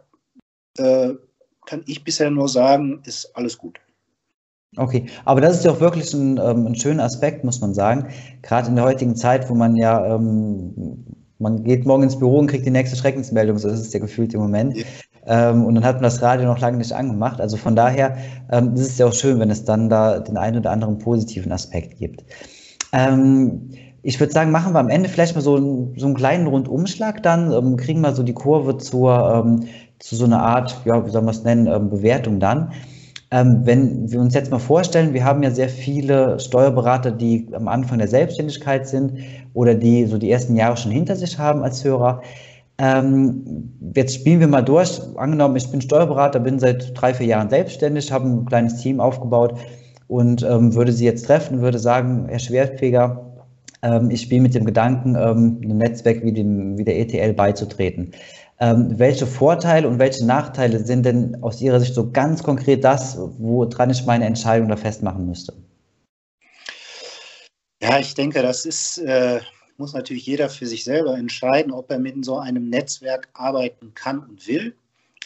äh, 0.78 1.10
kann 1.66 1.84
ich 1.88 2.06
bisher 2.06 2.32
nur 2.32 2.48
sagen, 2.48 3.02
ist 3.04 3.36
alles 3.36 3.58
gut. 3.58 3.82
Okay, 4.78 5.08
aber 5.26 5.42
das 5.42 5.58
ist 5.58 5.66
ja 5.66 5.72
auch 5.72 5.82
wirklich 5.82 6.14
ein, 6.14 6.38
ähm, 6.38 6.68
ein 6.68 6.76
schöner 6.76 7.04
Aspekt, 7.04 7.44
muss 7.44 7.60
man 7.60 7.74
sagen. 7.74 8.08
Gerade 8.44 8.70
in 8.70 8.78
der 8.78 8.86
heutigen 8.86 9.18
Zeit, 9.18 9.50
wo 9.50 9.56
man 9.56 9.76
ja, 9.76 10.16
ähm, 10.16 11.04
man 11.38 11.66
geht 11.66 11.86
morgen 11.86 12.04
ins 12.04 12.18
Büro 12.18 12.40
und 12.40 12.48
kriegt 12.48 12.66
die 12.66 12.72
nächste 12.72 12.96
Schreckensmeldung, 12.96 13.58
so 13.58 13.68
ist 13.68 13.82
es 13.82 13.92
ja 13.92 14.00
gefühlt 14.00 14.34
im 14.34 14.40
Moment. 14.40 14.78
Ja. 14.78 14.86
Ähm, 15.26 15.66
und 15.66 15.76
dann 15.76 15.84
hat 15.84 15.96
man 15.96 16.04
das 16.04 16.22
Radio 16.22 16.46
noch 16.46 16.60
lange 16.60 16.78
nicht 16.78 16.94
angemacht. 16.94 17.42
Also 17.42 17.58
von 17.58 17.76
daher 17.76 18.16
ähm, 18.54 18.74
ist 18.76 18.88
es 18.88 18.98
ja 18.98 19.08
auch 19.08 19.14
schön, 19.14 19.38
wenn 19.42 19.50
es 19.50 19.66
dann 19.66 19.90
da 19.90 20.22
den 20.22 20.38
einen 20.38 20.60
oder 20.60 20.72
anderen 20.72 20.98
positiven 20.98 21.52
Aspekt 21.52 21.98
gibt. 21.98 22.24
Ähm, 22.94 23.70
ich 24.06 24.20
würde 24.20 24.32
sagen, 24.32 24.52
machen 24.52 24.74
wir 24.74 24.80
am 24.80 24.90
Ende 24.90 25.10
vielleicht 25.10 25.34
mal 25.34 25.42
so, 25.42 25.58
so 25.98 26.06
einen 26.06 26.14
kleinen 26.14 26.46
Rundumschlag 26.46 27.24
dann, 27.24 27.52
ähm, 27.52 27.76
kriegen 27.76 28.02
wir 28.02 28.14
so 28.14 28.22
die 28.22 28.34
Kurve 28.34 28.78
zur, 28.78 29.44
ähm, 29.44 29.64
zu 29.98 30.16
so 30.16 30.26
einer 30.26 30.44
Art, 30.44 30.80
ja, 30.86 31.04
wie 31.04 31.10
soll 31.10 31.24
man 31.24 31.34
es 31.34 31.44
nennen, 31.44 31.66
ähm, 31.66 31.90
Bewertung 31.90 32.40
dann. 32.40 32.72
Ähm, 33.32 33.62
wenn 33.64 34.12
wir 34.12 34.20
uns 34.22 34.36
jetzt 34.36 34.52
mal 34.52 34.60
vorstellen, 34.60 35.16
wir 35.16 35.26
haben 35.26 35.42
ja 35.42 35.50
sehr 35.50 35.70
viele 35.70 36.40
Steuerberater, 36.40 37.10
die 37.10 37.48
am 37.54 37.68
Anfang 37.68 37.98
der 37.98 38.08
Selbstständigkeit 38.08 38.88
sind 38.88 39.14
oder 39.56 39.74
die 39.74 40.06
so 40.06 40.20
die 40.20 40.30
ersten 40.30 40.56
Jahre 40.56 40.78
schon 40.78 40.92
hinter 40.92 41.16
sich 41.16 41.40
haben 41.40 41.64
als 41.64 41.84
Hörer. 41.84 42.22
Ähm, 42.78 43.74
jetzt 43.96 44.14
spielen 44.14 44.40
wir 44.40 44.48
mal 44.48 44.62
durch. 44.62 45.02
Angenommen, 45.16 45.56
ich 45.56 45.72
bin 45.72 45.82
Steuerberater, 45.82 46.40
bin 46.40 46.60
seit 46.60 46.92
drei, 46.94 47.16
vier 47.16 47.26
Jahren 47.26 47.50
selbstständig, 47.50 48.12
habe 48.12 48.30
ein 48.30 48.46
kleines 48.46 48.78
Team 48.78 49.00
aufgebaut 49.00 49.56
und 50.08 50.44
ähm, 50.44 50.76
würde 50.76 50.92
Sie 50.92 51.06
jetzt 51.06 51.26
treffen, 51.26 51.62
würde 51.62 51.80
sagen, 51.80 52.28
Herr 52.30 52.38
Schwertfeger, 52.38 53.35
ich 54.10 54.22
spiele 54.22 54.42
mit 54.42 54.56
dem 54.56 54.66
Gedanken, 54.66 55.16
ähm, 55.16 55.60
einem 55.64 55.78
Netzwerk 55.78 56.24
wie, 56.24 56.34
dem, 56.34 56.78
wie 56.78 56.84
der 56.84 57.00
ETL 57.00 57.34
beizutreten. 57.34 58.12
Ähm, 58.60 58.98
welche 58.98 59.28
Vorteile 59.28 59.88
und 59.88 60.00
welche 60.00 60.26
Nachteile 60.26 60.80
sind 60.80 61.06
denn 61.06 61.44
aus 61.44 61.62
Ihrer 61.62 61.80
Sicht 61.80 61.94
so 61.94 62.12
ganz 62.12 62.42
konkret 62.42 62.84
das, 62.84 63.18
woran 63.18 63.90
ich 63.90 64.06
meine 64.06 64.26
Entscheidung 64.26 64.70
da 64.70 64.78
festmachen 64.78 65.26
müsste? 65.26 65.54
Ja, 67.82 68.00
ich 68.00 68.16
denke, 68.16 68.42
das 68.42 68.66
ist 68.66 69.00
äh, 69.00 69.40
muss 69.78 69.94
natürlich 69.94 70.26
jeder 70.26 70.50
für 70.50 70.66
sich 70.66 70.84
selber 70.84 71.18
entscheiden, 71.18 71.72
ob 71.72 71.92
er 71.92 72.00
mit 72.00 72.24
so 72.24 72.38
einem 72.38 72.70
Netzwerk 72.70 73.30
arbeiten 73.34 73.94
kann 73.94 74.20
und 74.20 74.48
will. 74.48 74.76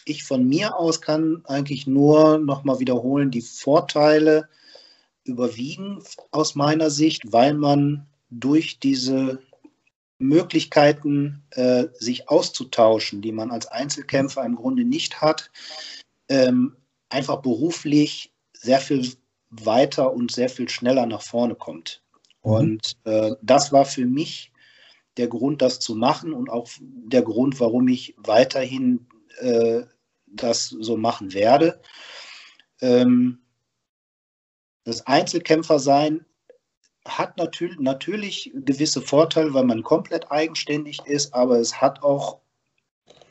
Ich 0.05 0.23
von 0.23 0.47
mir 0.47 0.75
aus 0.75 1.01
kann 1.01 1.43
eigentlich 1.45 1.85
nur 1.85 2.39
nochmal 2.39 2.79
wiederholen, 2.79 3.31
die 3.31 3.41
Vorteile 3.41 4.47
überwiegen 5.23 6.01
aus 6.31 6.55
meiner 6.55 6.89
Sicht, 6.89 7.31
weil 7.31 7.53
man 7.53 8.07
durch 8.29 8.79
diese 8.79 9.41
Möglichkeiten, 10.19 11.43
äh, 11.51 11.85
sich 11.93 12.29
auszutauschen, 12.29 13.21
die 13.21 13.31
man 13.31 13.51
als 13.51 13.67
Einzelkämpfer 13.67 14.43
im 14.43 14.55
Grunde 14.55 14.83
nicht 14.83 15.21
hat, 15.21 15.49
ähm, 16.27 16.75
einfach 17.09 17.41
beruflich 17.41 18.33
sehr 18.53 18.79
viel 18.79 19.09
weiter 19.49 20.13
und 20.13 20.31
sehr 20.31 20.49
viel 20.49 20.69
schneller 20.69 21.05
nach 21.05 21.21
vorne 21.21 21.55
kommt. 21.55 22.03
Mhm. 22.43 22.51
Und 22.51 22.97
äh, 23.05 23.31
das 23.41 23.71
war 23.71 23.85
für 23.85 24.05
mich 24.05 24.51
der 25.17 25.27
Grund, 25.27 25.61
das 25.61 25.79
zu 25.79 25.95
machen 25.95 26.33
und 26.33 26.49
auch 26.49 26.69
der 26.79 27.23
Grund, 27.23 27.59
warum 27.59 27.87
ich 27.87 28.13
weiterhin 28.17 29.07
äh, 29.39 29.83
das 30.27 30.67
so 30.67 30.97
machen 30.97 31.33
werde. 31.33 31.81
Ähm, 32.81 33.39
das 34.83 35.05
Einzelkämpfersein 35.07 36.25
hat 37.05 37.37
natürlich, 37.37 37.79
natürlich 37.79 38.51
gewisse 38.53 39.01
Vorteile, 39.01 39.53
weil 39.53 39.65
man 39.65 39.83
komplett 39.83 40.31
eigenständig 40.31 40.99
ist, 41.05 41.33
aber 41.33 41.59
es 41.59 41.81
hat 41.81 42.03
auch 42.03 42.39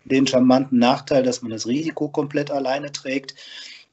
den 0.05 0.27
charmanten 0.27 0.79
Nachteil, 0.79 1.23
dass 1.23 1.43
man 1.43 1.51
das 1.51 1.67
Risiko 1.67 2.09
komplett 2.09 2.51
alleine 2.51 2.93
trägt. 2.93 3.35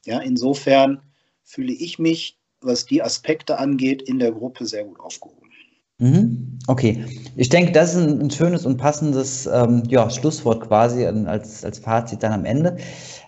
Ja, 0.06 0.20
insofern 0.20 1.02
fühle 1.44 1.72
ich 1.72 1.98
mich 1.98 2.38
was 2.60 2.86
die 2.86 3.02
Aspekte 3.02 3.58
angeht, 3.58 4.02
in 4.02 4.18
der 4.18 4.32
Gruppe 4.32 4.66
sehr 4.66 4.84
gut 4.84 5.00
aufgehoben. 5.00 5.50
Mhm. 5.98 6.58
Okay, 6.66 7.04
ich 7.36 7.48
denke, 7.48 7.72
das 7.72 7.94
ist 7.94 8.06
ein, 8.06 8.30
schönes 8.30 8.66
und 8.66 8.76
passendes 8.76 9.46
ähm, 9.46 9.82
ja, 9.88 10.10
Schlusswort 10.10 10.66
quasi 10.66 11.06
als, 11.06 11.64
als 11.64 11.78
Fazit 11.78 12.22
dann 12.22 12.32
am 12.32 12.44
Ende. 12.44 12.76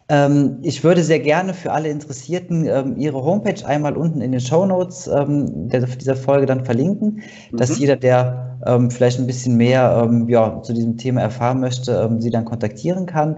Ähm, 0.08 0.58
ich 0.62 0.82
würde 0.84 1.02
sehr 1.02 1.20
gerne 1.20 1.52
für 1.52 1.72
alle 1.72 1.88
Interessierten 1.88 2.66
ähm, 2.66 2.96
Ihre 2.96 3.22
Homepage 3.22 3.64
einmal 3.66 3.96
unten 3.96 4.20
in 4.20 4.32
den 4.32 4.40
Show 4.40 4.64
Notes 4.64 5.06
ähm, 5.06 5.68
der, 5.68 5.82
dieser 5.82 6.16
Folge 6.16 6.46
dann 6.46 6.64
verlinken, 6.64 7.22
mhm. 7.50 7.56
dass 7.56 7.78
jeder, 7.78 7.96
der 7.96 8.58
ähm, 8.66 8.90
vielleicht 8.90 9.18
ein 9.18 9.26
bisschen 9.26 9.56
mehr 9.56 10.02
ähm, 10.04 10.28
ja, 10.28 10.62
zu 10.62 10.72
diesem 10.72 10.96
Thema 10.96 11.20
erfahren 11.20 11.60
möchte, 11.60 12.16
Sie 12.20 12.30
dann 12.30 12.44
kontaktieren 12.44 13.06
kann 13.06 13.36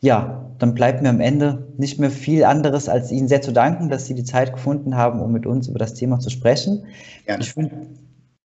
ja, 0.00 0.54
dann 0.58 0.74
bleibt 0.74 1.02
mir 1.02 1.08
am 1.08 1.20
Ende 1.20 1.72
nicht 1.78 1.98
mehr 1.98 2.10
viel 2.10 2.44
anderes, 2.44 2.88
als 2.88 3.10
Ihnen 3.10 3.28
sehr 3.28 3.42
zu 3.42 3.52
danken, 3.52 3.88
dass 3.88 4.06
Sie 4.06 4.14
die 4.14 4.24
Zeit 4.24 4.52
gefunden 4.52 4.96
haben, 4.96 5.20
um 5.20 5.32
mit 5.32 5.46
uns 5.46 5.68
über 5.68 5.78
das 5.78 5.94
Thema 5.94 6.18
zu 6.18 6.30
sprechen. 6.30 6.86
Gerne. 7.24 7.42
Ich, 7.42 7.54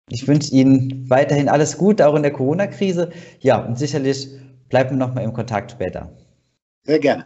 Ich 0.10 0.28
wünsche 0.28 0.54
Ihnen 0.54 1.10
weiterhin 1.10 1.50
alles 1.50 1.78
Gute, 1.78 2.08
auch 2.08 2.16
in 2.16 2.24
der 2.24 2.34
Corona-Krise. 2.34 3.12
Ja, 3.40 3.64
und 3.64 3.78
sicherlich 3.78 4.30
bleiben 4.70 4.92
wir 4.92 4.98
nochmal 4.98 5.24
im 5.24 5.34
Kontakt 5.34 5.72
später. 5.72 6.12
Sehr 6.86 7.00
gerne. 7.00 7.26